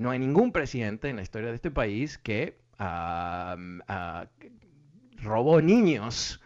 No 0.00 0.10
hay 0.10 0.18
ningún 0.18 0.50
presidente 0.50 1.10
en 1.10 1.16
la 1.16 1.22
historia 1.22 1.50
de 1.50 1.56
este 1.56 1.70
país 1.70 2.16
que 2.16 2.56
robó 5.18 5.60
niños 5.60 6.40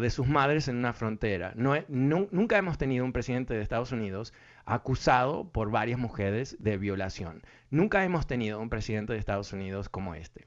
de 0.00 0.08
sus 0.08 0.26
madres 0.26 0.68
en 0.68 0.76
una 0.76 0.94
frontera. 0.94 1.52
nunca 1.54 2.56
hemos 2.56 2.78
tenido 2.78 3.04
un 3.04 3.12
presidente 3.12 3.52
de 3.52 3.60
Estados 3.60 3.92
Unidos 3.92 4.32
acusado 4.64 5.52
por 5.52 5.70
varias 5.70 5.98
mujeres 5.98 6.56
de 6.60 6.78
violación. 6.78 7.42
Nunca 7.68 8.04
hemos 8.04 8.26
tenido 8.26 8.58
un 8.58 8.70
presidente 8.70 9.12
de 9.12 9.18
Estados 9.18 9.52
Unidos 9.52 9.90
como 9.90 10.14
este. 10.14 10.46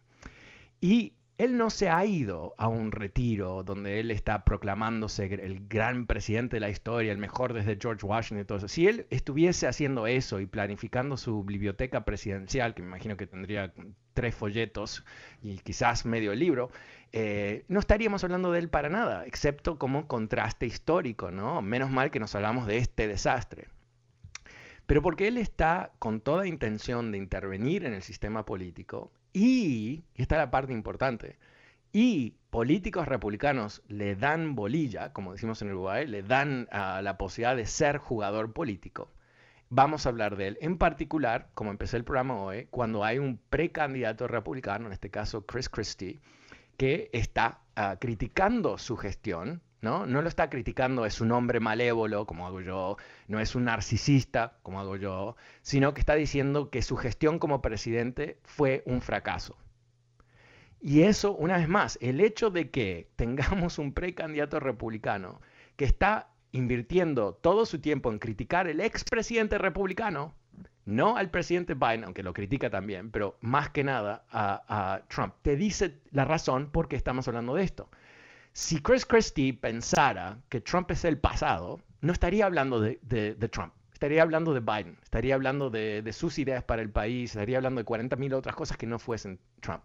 Y 0.81 1.13
él 1.37 1.57
no 1.57 1.69
se 1.69 1.89
ha 1.89 2.05
ido 2.05 2.55
a 2.57 2.67
un 2.69 2.91
retiro 2.91 3.63
donde 3.63 3.99
él 3.99 4.09
está 4.11 4.45
proclamándose 4.45 5.25
el 5.25 5.67
gran 5.67 6.05
presidente 6.05 6.55
de 6.55 6.59
la 6.61 6.69
historia, 6.69 7.11
el 7.11 7.17
mejor 7.17 7.53
desde 7.53 7.77
George 7.79 8.05
Washington 8.05 8.41
y 8.41 8.45
todo 8.45 8.57
eso. 8.59 8.67
Si 8.69 8.87
él 8.87 9.05
estuviese 9.09 9.67
haciendo 9.67 10.07
eso 10.07 10.39
y 10.39 10.45
planificando 10.45 11.17
su 11.17 11.43
biblioteca 11.43 12.05
presidencial, 12.05 12.73
que 12.73 12.81
me 12.81 12.87
imagino 12.87 13.17
que 13.17 13.27
tendría 13.27 13.73
tres 14.13 14.33
folletos 14.33 15.03
y 15.41 15.57
quizás 15.57 16.05
medio 16.05 16.33
libro, 16.33 16.71
eh, 17.11 17.65
no 17.67 17.79
estaríamos 17.81 18.23
hablando 18.23 18.53
de 18.53 18.59
él 18.59 18.69
para 18.69 18.87
nada, 18.87 19.25
excepto 19.25 19.77
como 19.77 20.07
contraste 20.07 20.65
histórico, 20.65 21.31
¿no? 21.31 21.61
Menos 21.61 21.91
mal 21.91 22.11
que 22.11 22.19
nos 22.21 22.33
hablamos 22.35 22.65
de 22.65 22.77
este 22.77 23.07
desastre 23.07 23.67
pero 24.87 25.01
porque 25.01 25.27
él 25.27 25.39
está 25.39 25.91
con 25.97 26.21
toda 26.21 26.45
intención 26.45 27.11
de 27.11 27.17
intervenir 27.17 27.85
en 27.85 27.93
el 27.93 28.03
sistema 28.03 28.45
político 28.45 29.11
y, 29.35 30.05
y 30.15 30.21
esta 30.21 30.35
es 30.35 30.39
la 30.39 30.51
parte 30.51 30.73
importante, 30.73 31.37
y 31.91 32.35
políticos 32.49 33.07
republicanos 33.07 33.83
le 33.87 34.15
dan 34.15 34.55
bolilla, 34.55 35.13
como 35.13 35.33
decimos 35.33 35.61
en 35.61 35.69
Uruguay, 35.69 36.07
le 36.07 36.23
dan 36.23 36.67
uh, 36.71 37.01
la 37.01 37.17
posibilidad 37.17 37.55
de 37.55 37.65
ser 37.65 37.97
jugador 37.97 38.53
político. 38.53 39.11
Vamos 39.69 40.05
a 40.05 40.09
hablar 40.09 40.35
de 40.35 40.47
él. 40.47 40.57
En 40.61 40.77
particular, 40.77 41.49
como 41.53 41.71
empecé 41.71 41.97
el 41.97 42.03
programa 42.03 42.35
hoy, 42.35 42.67
cuando 42.69 43.03
hay 43.03 43.17
un 43.19 43.39
precandidato 43.49 44.27
republicano, 44.27 44.87
en 44.87 44.93
este 44.93 45.09
caso 45.09 45.45
Chris 45.45 45.69
Christie, 45.69 46.19
que 46.77 47.09
está 47.13 47.61
uh, 47.77 47.97
criticando 47.99 48.77
su 48.77 48.97
gestión 48.97 49.61
¿no? 49.85 50.05
lo 50.07 50.27
está 50.27 50.49
criticando, 50.49 51.05
es 51.05 51.21
un 51.21 51.31
hombre 51.31 51.59
malévolo, 51.59 52.25
como 52.25 52.47
hago 52.47 52.59
yo, 52.59 52.97
no 53.27 53.39
es 53.39 53.53
un 53.55 53.65
narcisista, 53.65 54.57
como 54.63 54.79
hago 54.79 54.95
yo, 54.97 55.35
sino 55.61 55.93
que 55.93 56.01
está 56.01 56.15
diciendo 56.15 56.71
que 56.71 56.81
su 56.81 56.97
gestión 56.97 57.37
como 57.37 57.61
presidente 57.61 58.39
fue 58.43 58.81
un 58.87 59.01
fracaso. 59.01 59.55
Y 60.81 61.03
eso, 61.03 61.35
una 61.35 61.57
vez 61.57 61.69
más, 61.69 61.97
el 62.01 62.19
hecho 62.19 62.49
de 62.49 62.71
que 62.71 63.09
tengamos 63.15 63.77
un 63.77 63.93
precandidato 63.93 64.59
republicano 64.59 65.39
que 65.75 65.85
está 65.85 66.29
invirtiendo 66.51 67.33
todo 67.35 67.65
su 67.65 67.79
tiempo 67.79 68.11
en 68.11 68.17
criticar 68.17 68.67
al 68.67 68.81
expresidente 68.81 69.59
republicano, 69.59 70.33
no 70.85 71.15
al 71.17 71.29
presidente 71.29 71.75
Biden, 71.75 72.05
aunque 72.05 72.23
lo 72.23 72.33
critica 72.33 72.71
también, 72.71 73.11
pero 73.11 73.37
más 73.41 73.69
que 73.69 73.83
nada 73.83 74.25
a, 74.31 74.63
a 74.67 75.07
Trump, 75.07 75.35
te 75.43 75.55
dice 75.55 75.99
la 76.11 76.25
razón 76.25 76.71
por 76.71 76.87
qué 76.87 76.95
estamos 76.95 77.27
hablando 77.27 77.53
de 77.53 77.63
esto 77.63 77.89
Si 78.57 78.81
Chris 78.81 79.05
Christie 79.05 79.53
pensara 79.53 80.39
que 80.47 80.61
Trump 80.61 80.89
es 80.89 81.03
el 81.03 81.17
pasado, 81.17 81.81
no 81.99 82.13
estaría 82.13 82.45
hablando 82.45 82.79
de, 82.79 82.97
Trump, 83.51 83.73
estaría 83.91 84.21
hablando 84.21 84.53
de 84.53 84.61
Biden, 84.61 84.97
estaría 85.03 85.35
hablando 85.35 85.69
de, 85.69 86.09
sus 86.13 86.39
ideas 86.39 86.63
para 86.63 86.81
el 86.81 86.89
país, 86.89 87.31
estaría 87.31 87.57
hablando 87.57 87.83
de 87.83 87.85
40.000 87.85 88.33
otras 88.33 88.55
cosas 88.55 88.77
que 88.77 88.87
no 88.87 88.97
fuesen 88.97 89.41
Trump. 89.59 89.83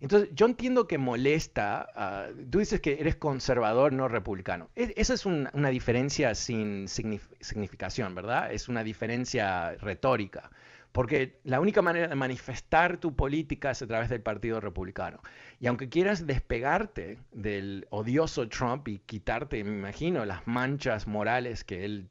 Entonces, 0.00 0.30
yo 0.34 0.46
entiendo 0.46 0.88
que 0.88 0.98
molesta, 0.98 1.88
ah, 1.94 2.26
tú 2.50 2.58
dices 2.58 2.80
que 2.80 2.98
eres 3.00 3.14
conservador, 3.14 3.92
no 3.92 4.08
republicano. 4.08 4.68
E, 4.74 4.92
esa 4.96 5.14
es 5.14 5.24
una 5.24 5.68
diferencia 5.68 6.34
sin 6.34 6.88
significación, 6.88 8.16
¿verdad? 8.16 8.52
Es 8.52 8.68
una 8.68 8.82
diferencia 8.82 9.76
retórica. 9.76 10.50
Porque 10.98 11.38
la 11.44 11.60
única 11.60 11.80
manera 11.80 12.08
de 12.08 12.16
manifestar 12.16 12.96
tu 12.96 13.14
política 13.14 13.70
es 13.70 13.80
a 13.82 13.86
través 13.86 14.08
del 14.08 14.20
Partido 14.20 14.60
Republicano. 14.60 15.22
Y 15.60 15.68
aunque 15.68 15.88
quieras 15.88 16.26
despegarte 16.26 17.18
del 17.30 17.86
odioso 17.90 18.48
Trump 18.48 18.88
y 18.88 18.98
quitarte, 18.98 19.62
me 19.62 19.76
imagino, 19.78 20.24
las 20.24 20.44
manchas 20.48 21.06
morales 21.06 21.62
que 21.62 21.84
él 21.84 22.08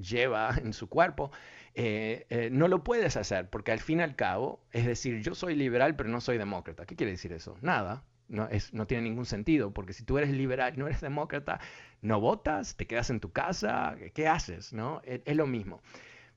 lleva 0.00 0.56
en 0.64 0.72
su 0.72 0.88
cuerpo, 0.88 1.30
eh, 1.74 2.24
eh, 2.30 2.48
no 2.50 2.68
lo 2.68 2.82
puedes 2.82 3.18
hacer, 3.18 3.50
porque 3.50 3.70
al 3.70 3.80
fin 3.80 3.98
y 4.00 4.02
al 4.02 4.16
cabo, 4.16 4.64
es 4.72 4.86
decir, 4.86 5.20
yo 5.20 5.34
soy 5.34 5.54
liberal 5.54 5.94
pero 5.94 6.08
no 6.08 6.22
soy 6.22 6.38
demócrata. 6.38 6.86
¿Qué 6.86 6.96
quiere 6.96 7.12
decir 7.12 7.34
eso? 7.34 7.58
Nada. 7.60 8.02
No, 8.28 8.48
tiene 8.86 9.02
ningún 9.02 9.26
sentido, 9.26 9.74
porque 9.74 9.92
si 9.92 10.04
tú 10.04 10.16
eres 10.16 10.30
liberal 10.30 10.72
no 10.78 10.86
eres 10.86 11.02
demócrata, 11.02 11.60
no 12.00 12.18
votas, 12.18 12.76
te 12.76 12.86
quedas 12.86 13.10
en 13.10 13.20
tu 13.20 13.30
casa, 13.30 13.94
¿qué 14.14 14.26
haces? 14.26 14.72
¿no? 14.72 15.02
es 15.04 15.36
lo 15.36 15.46
mismo. 15.46 15.82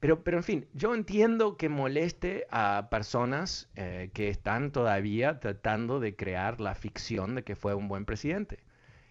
Pero, 0.05 0.23
pero 0.23 0.37
en 0.37 0.43
fin, 0.43 0.67
yo 0.73 0.93
entiendo 0.93 1.57
que 1.57 1.67
moleste 1.67 2.45
a 2.51 2.89
personas 2.91 3.71
eh, 3.75 4.11
que 4.13 4.29
están 4.29 4.71
todavía 4.71 5.39
tratando 5.39 5.99
de 5.99 6.15
crear 6.15 6.61
la 6.61 6.75
ficción 6.75 7.33
de 7.33 7.43
que 7.43 7.55
fue 7.55 7.73
un 7.73 7.87
buen 7.87 8.05
presidente. 8.05 8.59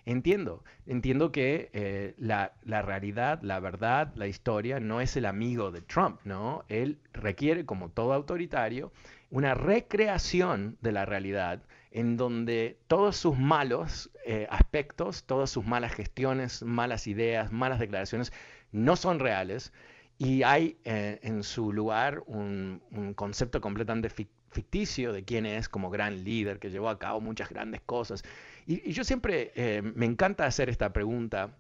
Entiendo, 0.05 0.63
entiendo 0.87 1.33
que 1.33 1.69
eh, 1.73 2.15
la, 2.17 2.53
la, 2.63 2.81
realidad, 2.83 3.41
la 3.43 3.59
verdad, 3.59 4.13
la 4.15 4.29
historia 4.29 4.79
no 4.79 5.01
es 5.01 5.17
el 5.17 5.27
amigo 5.27 5.73
de 5.73 5.81
Trump, 5.81 6.21
¿no? 6.23 6.65
Él 6.69 7.01
requiere, 7.13 7.67
como 7.67 7.89
todo 7.89 8.13
autoritario, 8.13 8.93
una 9.31 9.55
recreación 9.55 10.79
de 10.81 10.93
la 10.93 11.05
realidad 11.07 11.65
en 11.91 12.17
donde 12.17 12.79
todos 12.87 13.17
sus 13.17 13.37
malos 13.37 14.13
eh, 14.25 14.47
aspectos, 14.49 15.25
todas 15.25 15.51
sus 15.51 15.67
malas 15.67 15.93
gestiones, 15.93 16.63
malas 16.63 17.09
ideas, 17.09 17.51
malas 17.51 17.81
declaraciones, 17.81 18.33
no 18.71 18.95
son 18.95 19.19
reales, 19.19 19.73
y 20.19 20.43
hay 20.43 20.79
eh, 20.85 21.19
en 21.23 21.43
su 21.43 21.73
lugar 21.73 22.23
un, 22.27 22.81
concepto 23.17 23.61
completamente 23.61 24.09
ficticio 24.09 25.13
de 25.13 25.25
quién 25.25 25.47
es 25.47 25.69
como 25.69 25.91
gran 25.91 26.23
líder, 26.25 26.59
que 26.59 26.71
llevó 26.71 26.89
a 26.89 26.99
cabo 26.99 27.21
muchas 27.21 27.49
grandes 27.49 27.81
cosas. 27.83 28.23
Y, 28.67 28.93
yo 28.93 29.05
siempre 29.05 29.53
eh, 29.57 29.83
me 29.83 30.07
encanta 30.07 30.47
hacer 30.47 30.69
esta 30.69 30.93
pregunta, 30.93 31.57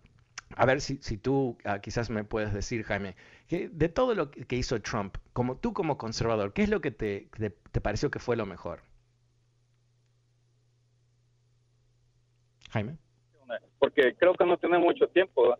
a 0.57 0.67
ver 0.67 0.81
si, 0.81 0.99
tú 1.19 1.59
ah, 1.64 1.81
quizás 1.81 2.11
me 2.11 2.23
puedes 2.23 2.53
decir, 2.53 2.85
Jaime, 2.85 3.17
que 3.49 3.69
de 3.69 3.88
todo 3.88 4.14
lo 4.14 4.31
que 4.31 4.57
hizo 4.57 4.81
Trump, 4.81 5.17
como 5.33 5.57
tú 5.57 5.73
como 5.73 5.99
conservador, 5.99 6.53
¿qué 6.53 6.62
es 6.62 6.69
lo 6.69 6.81
que 6.81 6.93
te, 6.93 7.29
te, 7.73 7.81
pareció 7.81 8.11
que 8.11 8.21
fue 8.21 8.37
lo 8.37 8.47
mejor? 8.47 8.83
Jaime. 12.71 12.97
Porque 13.79 14.14
creo 14.17 14.35
que 14.35 14.47
no 14.47 14.57
tiene 14.57 14.79
mucho 14.79 15.09
tiempo 15.09 15.57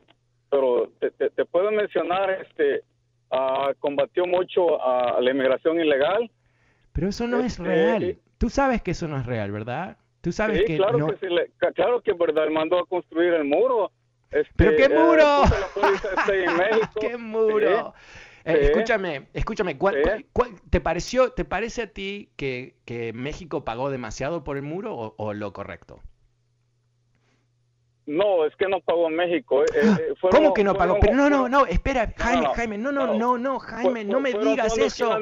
pero 0.55 0.89
te, 1.01 1.45
puedo 1.47 1.73
mencionar, 1.73 2.31
este, 2.31 2.85
uh, 3.33 3.75
combatió 3.81 4.25
mucho 4.25 4.81
a 4.81 5.21
la 5.21 5.31
inmigración 5.33 5.81
ilegal. 5.81 6.31
Pero 6.93 7.09
eso 7.09 7.27
no 7.27 7.41
es 7.41 7.59
este, 7.59 7.65
real. 7.65 8.19
Tú 8.39 8.51
sabes 8.51 8.81
que 8.81 8.93
eso 8.93 9.09
no 9.09 9.19
es 9.19 9.27
real, 9.27 9.51
¿verdad? 9.51 9.97
Tú 10.21 10.31
sabes 10.31 10.63
que 10.65 10.77
claro 10.77 10.99
no... 10.99 11.07
que 11.09 11.17
sí, 11.17 11.35
claro 11.75 12.01
que 12.03 12.13
verdad 12.13 12.47
mandó 12.51 12.79
a 12.79 12.87
construir 12.87 13.35
el 13.35 13.45
muro. 13.45 13.91
Este, 14.31 14.53
pero 14.55 14.77
qué 14.77 14.85
eh, 14.85 14.89
muro. 14.89 15.43
qué 17.01 17.17
muro. 17.17 17.95
Eh, 18.45 18.59
escúchame, 18.63 19.27
escúchame, 19.33 19.77
te 20.71 20.81
pareció, 20.81 21.33
te 21.33 21.45
parece 21.45 21.83
a 21.83 21.87
ti 21.89 22.31
que, 22.37 22.77
que, 22.85 23.13
México 23.13 23.65
pagó 23.65 23.91
demasiado 23.91 24.45
por 24.45 24.57
el 24.57 24.63
muro 24.63 25.15
o 25.17 25.33
lo 25.33 25.53
correcto? 25.53 26.01
No, 28.07 28.45
es 28.45 28.55
que 28.57 28.69
no 28.69 28.81
pagó 28.81 29.09
México. 29.09 29.63
Eh, 29.63 29.67
eh, 29.75 30.15
¿Cómo 30.31 30.53
que 30.53 30.63
no 30.63 30.75
pagó? 30.75 30.99
Pero 31.01 31.15
no, 31.15 31.31
no, 31.31 31.49
no, 31.49 31.67
espera, 31.67 32.13
Jaime, 32.17 32.49
Jaime, 32.55 32.79
no, 32.79 32.93
no, 32.93 33.15
no, 33.15 33.39
no, 33.39 33.59
Jaime, 33.59 34.05
no 34.05 34.21
me 34.21 34.33
digas 34.33 34.77
eso. 34.77 35.19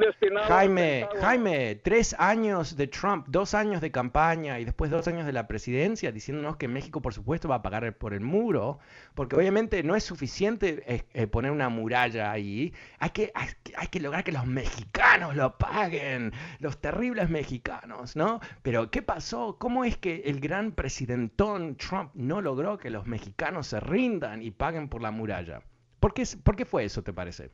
Jaime, 0.48 1.08
Jaime, 1.20 1.76
tres 1.76 2.14
años 2.18 2.76
de 2.76 2.88
Trump, 2.88 3.26
dos 3.28 3.54
años 3.54 3.80
de 3.80 3.92
campaña 3.92 4.58
y 4.58 4.64
después 4.64 4.90
dos 4.90 5.06
años 5.06 5.26
de 5.26 5.32
la 5.32 5.46
presidencia 5.46 6.10
diciéndonos 6.10 6.56
que 6.56 6.66
México, 6.66 7.00
por 7.00 7.14
supuesto, 7.14 7.48
va 7.48 7.56
a 7.56 7.62
pagar 7.62 7.96
por 7.96 8.14
el 8.14 8.20
muro, 8.20 8.78
porque 9.14 9.36
obviamente 9.36 9.82
no 9.82 9.94
es 9.94 10.02
suficiente 10.04 11.04
eh, 11.12 11.26
poner 11.28 11.52
una 11.52 11.68
muralla 11.68 12.32
ahí. 12.32 12.72
Hay 12.98 13.10
que, 13.10 13.30
hay, 13.34 13.48
hay 13.76 13.86
que 13.86 14.00
lograr 14.00 14.24
que 14.24 14.32
los 14.32 14.46
mexicanos 14.46 15.36
lo 15.36 15.56
paguen, 15.56 16.32
los 16.58 16.80
terribles 16.80 17.30
mexicanos, 17.30 18.16
¿no? 18.16 18.40
Pero, 18.62 18.90
¿qué 18.90 19.02
pasó? 19.02 19.56
¿Cómo 19.58 19.84
es 19.84 19.96
que 19.96 20.22
el 20.26 20.40
gran 20.40 20.72
presidentón 20.72 21.76
Trump 21.76 22.10
no 22.14 22.40
logró 22.40 22.71
que 22.78 22.90
los 22.90 23.06
mexicanos 23.06 23.66
se 23.66 23.80
rindan 23.80 24.42
y 24.42 24.50
paguen 24.50 24.88
por 24.88 25.02
la 25.02 25.10
muralla. 25.10 25.62
¿Por 26.00 26.14
qué, 26.14 26.24
por 26.42 26.56
qué 26.56 26.64
fue 26.64 26.84
eso, 26.84 27.02
te 27.02 27.12
parece? 27.12 27.50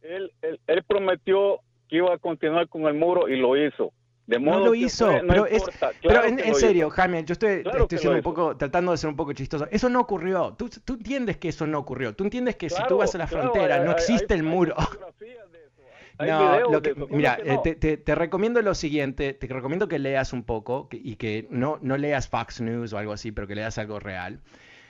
Él, 0.00 0.32
él, 0.42 0.84
prometió 0.84 1.60
que 1.88 1.96
iba 1.96 2.12
a 2.12 2.18
continuar 2.18 2.68
con 2.68 2.82
el 2.82 2.94
muro 2.94 3.28
y 3.28 3.36
lo 3.36 3.56
hizo. 3.56 3.92
De 4.26 4.38
modo 4.38 4.60
no 4.60 4.66
lo 4.66 4.74
hizo, 4.74 5.10
pero, 5.28 5.46
es, 5.46 5.62
pero 6.00 6.24
en, 6.24 6.54
serio, 6.54 6.90
Jaime, 6.90 7.24
yo 7.24 7.32
estoy, 7.32 7.64
estoy 7.64 8.06
un 8.06 8.22
poco, 8.22 8.56
tratando 8.56 8.92
de 8.92 8.98
ser 8.98 9.10
un 9.10 9.16
poco 9.16 9.32
chistoso. 9.32 9.66
Eso 9.70 9.88
no 9.88 10.00
ocurrió. 10.00 10.54
Tú, 10.56 10.70
tú 10.84 10.94
entiendes 10.94 11.36
que 11.38 11.48
eso 11.48 11.66
no 11.66 11.78
ocurrió. 11.78 12.14
Tú 12.14 12.24
entiendes 12.24 12.56
que 12.56 12.70
si 12.70 12.82
tú 12.86 12.98
vas 12.98 13.14
a 13.14 13.18
la 13.18 13.26
frontera 13.26 13.84
no 13.84 13.92
existe 13.92 14.34
el 14.34 14.42
muro. 14.42 14.76
No, 16.18 16.70
lo 16.70 16.82
que, 16.82 16.94
mira, 17.10 17.38
eh, 17.42 17.76
te, 17.76 18.14
recomiendo 18.14 18.62
lo 18.62 18.74
siguiente, 18.74 19.32
te 19.34 19.46
recomiendo 19.46 19.88
que 19.88 19.98
leas 19.98 20.32
un 20.32 20.44
poco 20.44 20.88
y 20.92 21.16
que 21.16 21.46
no, 21.50 21.78
no 21.82 21.96
leas 21.96 22.28
Fox 22.28 22.60
News 22.60 22.92
o 22.92 22.98
algo 22.98 23.12
así, 23.12 23.32
pero 23.32 23.46
que 23.46 23.54
leas 23.54 23.78
algo 23.78 23.98
real. 23.98 24.40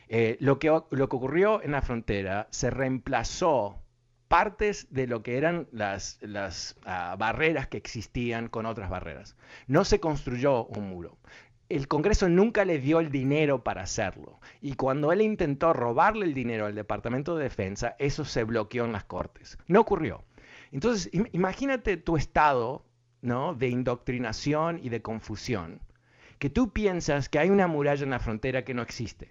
Eh, 0.09 0.37
lo, 0.41 0.59
que, 0.59 0.69
lo 0.69 1.09
que 1.09 1.17
ocurrió 1.17 1.63
en 1.63 1.73
la 1.73 1.81
frontera 1.81 2.49
se 2.51 2.71
reemplazó 2.71 3.83
partes 4.29 4.87
de 4.91 5.07
lo 5.07 5.23
que 5.23 5.37
eran 5.37 5.69
las, 5.73 6.19
las 6.23 6.77
ah, 6.85 7.17
barreras 7.19 7.67
que 7.69 7.77
existían 7.77 8.49
con 8.49 8.67
otras 8.67 8.91
barreras. 8.91 9.37
No 9.67 9.85
se 9.85 10.01
construyó 10.01 10.65
un 10.65 10.89
muro. 10.89 11.19
El 11.69 11.89
Congreso 11.89 12.29
nunca 12.29 12.65
le 12.65 12.79
dio 12.79 13.01
el 13.01 13.11
dinero 13.11 13.63
para 13.63 13.83
hacerlo. 13.83 14.41
Y 14.61 14.75
cuando 14.75 15.13
él 15.13 15.23
intentó 15.23 15.73
robarle 15.73 16.27
el 16.27 16.35
dinero 16.35 16.67
al 16.67 16.75
Departamento 16.75 17.37
de 17.37 17.45
Defensa, 17.45 17.97
eso 17.99 18.25
se 18.25 18.45
bloqueó 18.45 18.85
en 18.85 18.93
las 18.93 19.05
Cortes. 19.05 19.59
No 19.67 19.81
ocurrió. 19.81 20.25
Entonces, 20.73 21.11
imagínate 21.33 21.99
tu 21.99 22.17
estado 22.17 22.85
¿no? 23.21 23.55
de 23.55 23.69
indoctrinación 23.69 24.81
y 24.83 24.89
de 24.89 25.03
confusión, 25.03 25.81
que 26.39 26.51
tú 26.51 26.73
piensas 26.73 27.29
que 27.29 27.39
hay 27.39 27.51
una 27.51 27.67
muralla 27.69 28.03
en 28.03 28.11
la 28.11 28.19
frontera 28.19 28.65
que 28.65 28.75
no 28.75 28.83
existe, 28.83 29.31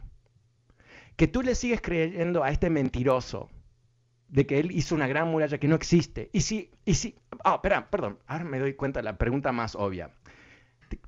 que 1.17 1.27
tú 1.27 1.41
le 1.41 1.55
sigues 1.55 1.81
creyendo 1.81 2.43
a 2.43 2.51
este 2.51 2.69
mentiroso 2.69 3.49
de 4.29 4.45
que 4.45 4.59
él 4.59 4.71
hizo 4.71 4.95
una 4.95 5.07
gran 5.07 5.27
muralla 5.27 5.57
que 5.57 5.67
no 5.67 5.75
existe. 5.75 6.29
Y 6.31 6.41
si, 6.41 6.71
y 6.85 6.93
si, 6.93 7.15
ah, 7.43 7.55
espera, 7.55 7.89
perdón, 7.89 8.17
ahora 8.27 8.45
me 8.45 8.59
doy 8.59 8.75
cuenta 8.75 8.99
de 8.99 9.03
la 9.03 9.17
pregunta 9.17 9.51
más 9.51 9.75
obvia. 9.75 10.11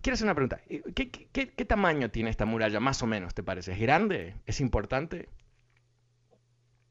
Quiero 0.02 0.16
hacer 0.16 0.26
una 0.26 0.36
pregunta. 0.36 0.60
¿Qué, 0.94 1.10
qué, 1.10 1.66
tamaño 1.66 2.10
tiene 2.10 2.30
esta 2.30 2.46
muralla, 2.46 2.80
más 2.80 3.02
o 3.02 3.08
menos, 3.08 3.34
te 3.34 3.44
parece? 3.44 3.74
¿Es 3.74 3.80
grande? 3.80 4.36
¿Es 4.46 4.60
importante? 4.60 5.30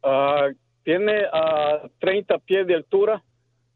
Ah, 0.03 0.49
tiene 0.85 1.23
30 1.99 2.35
ah, 2.35 2.39
pies 2.39 2.67
de 2.67 2.75
altura. 2.75 3.23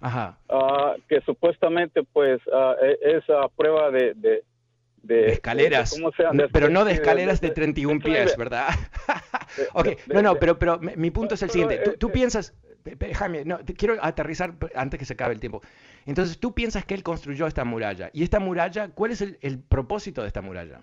Ajá. 0.00 0.38
Ah, 0.48 0.94
que 1.08 1.20
supuestamente 1.22 2.02
pues 2.02 2.40
uh, 2.46 2.74
esa 3.00 3.48
prueba 3.56 3.90
de, 3.90 4.14
de, 4.14 4.44
de 5.02 5.32
escaleras, 5.32 5.98
pero 6.52 6.68
no 6.68 6.84
de 6.84 6.92
escaleras 6.92 7.40
de, 7.40 7.50
31 7.50 8.00
pies, 8.00 8.36
¿verdad? 8.36 8.68
ok, 9.72 9.88
no, 10.12 10.22
no, 10.22 10.36
pero, 10.36 10.58
pero 10.58 10.78
mi 10.78 11.10
punto 11.10 11.34
es 11.34 11.42
el 11.42 11.50
siguiente. 11.50 11.78
Tú, 11.78 11.92
tú 11.98 12.12
piensas, 12.12 12.54
Jaime, 13.14 13.44
no, 13.44 13.58
quiero 13.76 13.96
aterrizar 14.00 14.54
antes 14.74 14.98
que 14.98 15.06
se 15.06 15.14
acabe 15.14 15.34
el 15.34 15.40
tiempo. 15.40 15.62
Entonces, 16.04 16.38
tú 16.38 16.54
piensas 16.54 16.84
que 16.84 16.94
él 16.94 17.02
construyó 17.02 17.46
esta 17.46 17.64
muralla. 17.64 18.10
¿Y 18.12 18.22
esta 18.22 18.38
muralla, 18.38 18.90
cuál 18.90 19.12
es 19.12 19.20
el, 19.22 19.38
el 19.40 19.58
propósito 19.58 20.22
de 20.22 20.28
esta 20.28 20.42
muralla? 20.42 20.80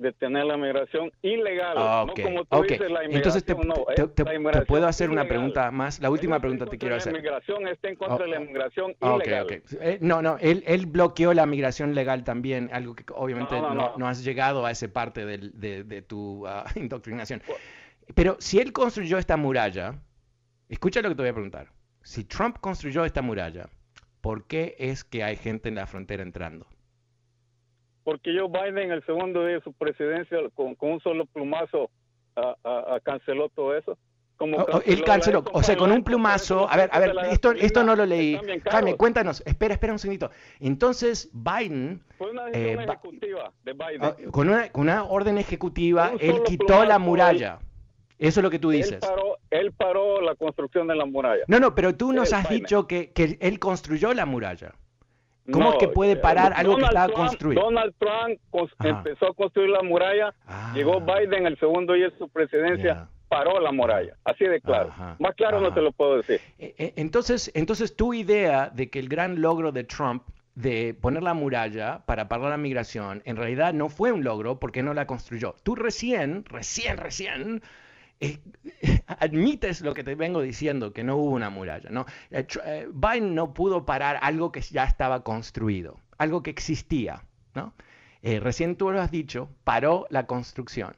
Detener 0.00 0.46
la 0.46 0.56
migración 0.56 1.12
ilegal. 1.22 1.74
Ah, 1.76 2.04
no 2.06 2.14
como 2.14 2.44
tú 2.44 2.62
dices, 2.62 2.90
la 2.90 3.04
Entonces 3.04 3.44
te, 3.44 3.54
te, 3.54 4.24
puedo 4.66 4.86
hacer 4.86 5.10
una 5.10 5.26
pregunta 5.26 5.70
más. 5.70 6.00
La 6.00 6.10
última 6.10 6.40
pregunta 6.40 6.66
te 6.66 6.78
quiero 6.78 6.96
hacer. 6.96 7.12
La 7.12 7.18
migración 7.18 7.68
está 7.68 7.88
en 7.88 7.96
contra 7.96 8.24
de 8.24 8.28
la 8.28 8.40
inmigración 8.40 8.96
ilegal. 9.00 9.62
Eh, 9.80 9.98
no, 10.00 10.22
no, 10.22 10.38
él, 10.40 10.64
él, 10.66 10.86
bloqueó 10.86 11.34
la 11.34 11.46
migración 11.46 11.94
legal 11.94 12.24
también, 12.24 12.70
algo 12.72 12.94
que 12.94 13.04
obviamente 13.14 13.60
no, 13.60 13.96
no, 13.96 14.08
has 14.08 14.24
llegado 14.24 14.64
a 14.66 14.70
esa 14.70 14.88
parte 14.88 15.24
de, 15.26 15.50
de, 15.52 15.84
de 15.84 16.02
tu 16.02 16.46
uh, 16.46 16.64
indoctrinación. 16.74 17.42
Pero 18.14 18.36
si 18.40 18.58
él 18.58 18.72
construyó 18.72 19.18
esta 19.18 19.36
muralla, 19.36 19.94
escucha 20.68 21.02
lo 21.02 21.10
que 21.10 21.14
te 21.14 21.22
voy 21.22 21.30
a 21.30 21.34
preguntar. 21.34 21.68
Si 22.02 22.24
Trump 22.24 22.58
construyó 22.60 23.04
esta 23.04 23.22
muralla, 23.22 23.68
¿por 24.20 24.46
qué 24.46 24.74
es 24.78 25.04
que 25.04 25.22
hay 25.22 25.36
gente 25.36 25.68
en 25.68 25.74
la 25.74 25.86
frontera 25.86 26.22
entrando? 26.22 26.66
Porque 28.04 28.36
Joe 28.36 28.48
Biden, 28.48 28.90
el 28.90 29.04
segundo 29.04 29.44
día 29.44 29.56
de 29.56 29.62
su 29.62 29.72
presidencia, 29.72 30.38
con, 30.54 30.76
un 30.78 31.00
solo 31.00 31.26
plumazo, 31.26 31.90
canceló 33.02 33.48
todo 33.50 33.76
eso. 33.76 33.98
Como 34.36 34.56
oh, 34.56 34.66
oh, 34.72 34.82
él 34.86 35.04
canceló, 35.04 35.44
o 35.52 35.62
sea, 35.62 35.76
con 35.76 35.92
un 35.92 36.02
plumazo. 36.02 36.66
A 36.70 36.74
ver, 36.74 36.88
a 36.94 36.98
ver, 36.98 37.14
esto, 37.30 37.52
esto 37.52 37.84
no 37.84 37.94
lo 37.94 38.06
leí. 38.06 38.40
Jaime, 38.70 38.96
cuéntanos, 38.96 39.42
espera, 39.44 39.74
espera 39.74 39.92
un 39.92 39.98
segundito. 39.98 40.30
Entonces, 40.60 41.28
Biden. 41.34 42.02
Fue 42.16 42.30
una 42.30 42.48
eh, 42.48 42.72
ejecutiva 42.72 43.52
de 43.64 43.74
Biden. 43.74 44.02
Ah, 44.02 44.16
con, 44.30 44.48
una, 44.48 44.70
con 44.70 44.82
una 44.84 45.04
orden 45.04 45.36
ejecutiva, 45.36 46.12
él 46.18 46.42
quitó 46.46 46.86
la 46.86 46.98
muralla. 46.98 47.58
Eso 48.18 48.40
es 48.40 48.44
lo 48.44 48.50
que 48.50 48.58
tú 48.58 48.70
dices. 48.70 48.98
Él 49.50 49.72
paró, 49.72 50.22
la 50.22 50.34
construcción 50.36 50.86
de 50.86 50.94
la 50.94 51.04
muralla. 51.04 51.44
No, 51.46 51.60
no, 51.60 51.74
pero 51.74 51.94
tú 51.94 52.12
nos 52.12 52.32
has 52.32 52.48
dicho 52.48 52.86
que, 52.86 53.12
que 53.12 53.36
él 53.40 53.58
construyó 53.58 54.14
la 54.14 54.24
muralla. 54.24 54.74
¿Cómo 55.52 55.72
es 55.72 55.78
que 55.78 55.88
puede 55.88 56.16
parar 56.16 56.52
algo 56.54 56.76
que 56.76 56.84
estaba 56.84 57.12
construido? 57.12 57.62
Donald 57.62 57.94
Trump 57.98 58.40
empezó 58.84 59.28
a 59.28 59.34
construir 59.34 59.70
la 59.70 59.82
muralla, 59.82 60.34
ah. 60.46 60.72
llegó 60.74 61.00
Biden 61.00 61.46
el 61.46 61.58
segundo 61.58 61.94
día 61.94 62.08
de 62.08 62.18
su 62.18 62.28
presidencia, 62.28 63.08
paró 63.28 63.60
la 63.60 63.72
muralla, 63.72 64.16
así 64.24 64.44
de 64.44 64.60
claro. 64.60 64.92
Más 65.18 65.34
claro 65.34 65.60
no 65.60 65.72
te 65.72 65.80
lo 65.80 65.92
puedo 65.92 66.16
decir. 66.16 66.40
E, 66.58 66.74
e, 66.78 66.92
entonces, 66.96 67.50
entonces 67.54 67.94
tu 67.96 68.14
idea 68.14 68.70
de 68.70 68.90
que 68.90 68.98
el 68.98 69.08
gran 69.08 69.40
logro 69.40 69.72
de 69.72 69.84
Trump 69.84 70.24
de 70.54 70.94
poner 70.94 71.22
la 71.22 71.34
muralla 71.34 72.04
para 72.06 72.28
parar 72.28 72.50
la 72.50 72.56
migración, 72.56 73.22
en 73.24 73.36
realidad 73.36 73.72
no 73.72 73.88
fue 73.88 74.12
un 74.12 74.24
logro 74.24 74.58
porque 74.58 74.82
no 74.82 74.94
la 74.94 75.06
construyó. 75.06 75.54
Tú 75.62 75.74
recién, 75.74 76.44
recién, 76.44 76.96
recién 76.96 77.62
eh, 78.20 78.38
admites 79.06 79.80
lo 79.80 79.94
que 79.94 80.04
te 80.04 80.14
vengo 80.14 80.42
diciendo, 80.42 80.92
que 80.92 81.02
no 81.02 81.16
hubo 81.16 81.30
una 81.30 81.50
muralla. 81.50 81.90
¿no? 81.90 82.06
Eh, 82.30 82.46
eh, 82.64 82.88
Biden 82.92 83.34
no 83.34 83.54
pudo 83.54 83.86
parar 83.86 84.18
algo 84.22 84.52
que 84.52 84.60
ya 84.60 84.84
estaba 84.84 85.24
construido, 85.24 85.98
algo 86.18 86.42
que 86.42 86.50
existía. 86.50 87.24
¿no? 87.54 87.74
recién 88.22 88.76
tú 88.76 88.90
lo 88.90 89.00
has 89.00 89.10
dicho, 89.10 89.48
paró 89.64 90.06
la 90.10 90.26
construcción. 90.26 90.94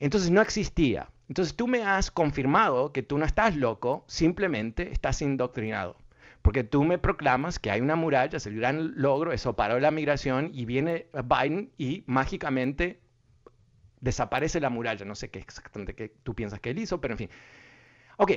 Entonces 0.00 0.30
no 0.30 0.40
existía. 0.42 1.08
Entonces 1.28 1.54
tú 1.54 1.68
me 1.68 1.84
has 1.84 2.10
confirmado 2.10 2.92
que 2.92 3.04
tú 3.04 3.16
no 3.16 3.24
estás 3.24 3.54
loco, 3.56 4.04
simplemente 4.08 4.90
estás 4.90 5.22
indoctrinado. 5.22 5.96
Porque 6.42 6.64
tú 6.64 6.82
me 6.84 6.98
proclamas 6.98 7.58
que 7.58 7.70
hay 7.70 7.80
una 7.80 7.96
muralla, 7.96 8.36
es 8.36 8.46
el 8.46 8.56
gran 8.56 8.94
logro, 8.96 9.32
eso 9.32 9.54
paró 9.54 9.78
la 9.78 9.90
migración 9.90 10.50
y 10.52 10.64
viene 10.64 11.06
Biden 11.12 11.70
y 11.78 12.02
mágicamente 12.06 12.99
desaparece 14.00 14.60
la 14.60 14.70
muralla. 14.70 15.04
No 15.04 15.14
sé 15.14 15.30
qué 15.30 15.38
exactamente 15.38 15.94
qué 15.94 16.08
tú 16.22 16.34
piensas 16.34 16.60
que 16.60 16.70
él 16.70 16.78
hizo, 16.78 17.00
pero 17.00 17.14
en 17.14 17.18
fin. 17.18 17.30
Ok, 18.16 18.32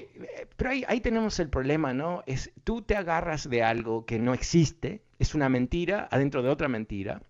pero 0.55 0.69
ahí, 0.69 0.85
ahí 0.87 1.01
tenemos 1.01 1.39
el 1.39 1.49
problema, 1.49 1.93
¿no? 1.93 2.23
Es 2.25 2.53
tú 2.63 2.81
te 2.83 2.95
agarras 2.95 3.49
de 3.49 3.63
algo 3.63 4.05
que 4.05 4.17
no 4.17 4.33
existe, 4.33 5.03
es 5.19 5.35
una 5.35 5.49
mentira 5.49 6.07
adentro 6.09 6.41
de 6.41 6.49
otra 6.49 6.69
mentira. 6.69 7.21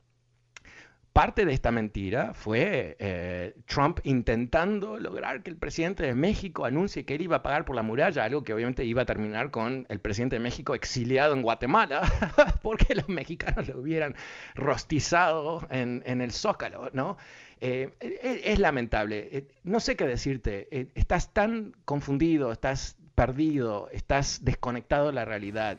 Parte 1.14 1.46
de 1.46 1.54
esta 1.54 1.70
mentira 1.72 2.34
fue 2.34 2.98
eh, 2.98 3.56
Trump 3.68 4.00
intentando 4.04 4.98
lograr 5.00 5.44
que 5.44 5.52
el 5.52 5.58
presidente 5.58 6.02
de 6.02 6.16
México 6.16 6.66
anuncie 6.66 7.06
que 7.06 7.14
él 7.14 7.22
iba 7.22 7.38
a 7.38 7.44
pagar 7.44 7.66
por 7.66 7.76
la 7.76 7.84
muralla, 7.84 8.24
algo 8.24 8.44
que 8.44 8.52
obviamente 8.52 8.84
iba 8.84 9.04
a 9.04 9.06
terminar 9.06 9.52
con 9.52 9.86
el 9.90 10.00
presidente 10.00 10.38
de 10.38 10.40
México 10.40 10.74
exiliado 10.74 11.36
en 11.36 11.44
Guatemala, 11.44 12.02
porque 12.64 12.96
los 12.96 13.10
mexicanos 13.10 13.68
lo 13.68 13.80
hubieran 13.80 14.16
rostizado 14.56 15.68
en, 15.70 16.02
en 16.08 16.20
el 16.22 16.32
zócalo, 16.32 16.90
¿no? 16.94 17.18
Eh, 17.66 17.94
e, 18.02 18.42
es, 18.44 18.60
lamentable. 18.60 19.30
Eh, 19.32 19.48
no 19.64 19.80
sé 19.80 19.96
qué 19.96 20.06
decirte. 20.06 20.68
Eh, 20.70 20.88
estás 20.96 21.32
tan 21.32 21.74
confundido, 21.86 22.52
estás 22.52 22.98
perdido, 23.16 23.88
estás 23.94 24.44
desconectado 24.44 25.08
de 25.08 25.14
la 25.14 25.24
realidad. 25.24 25.78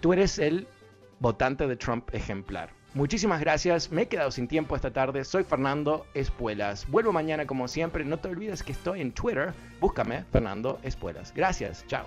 Tú 0.00 0.14
eres 0.14 0.38
el 0.38 0.66
votante 1.20 1.66
de 1.66 1.76
Trump 1.76 2.08
ejemplar. 2.14 2.70
Muchísimas 2.94 3.40
gracias. 3.40 3.92
Me 3.92 4.02
he 4.02 4.08
quedado 4.08 4.30
sin 4.30 4.48
tiempo 4.48 4.76
esta 4.76 4.94
tarde. 4.94 5.24
Soy 5.24 5.44
Fernando 5.44 6.06
Espuelas. 6.14 6.88
Vuelvo 6.88 7.12
mañana 7.12 7.46
como 7.46 7.68
siempre. 7.68 8.02
No 8.02 8.18
te 8.18 8.28
olvides 8.28 8.62
que 8.62 8.72
estoy 8.72 9.02
en 9.02 9.12
Twitter. 9.12 9.52
Búscame 9.78 10.24
Fernando 10.32 10.80
Espuelas. 10.82 11.34
Gracias. 11.34 11.84
Chao. 11.86 12.06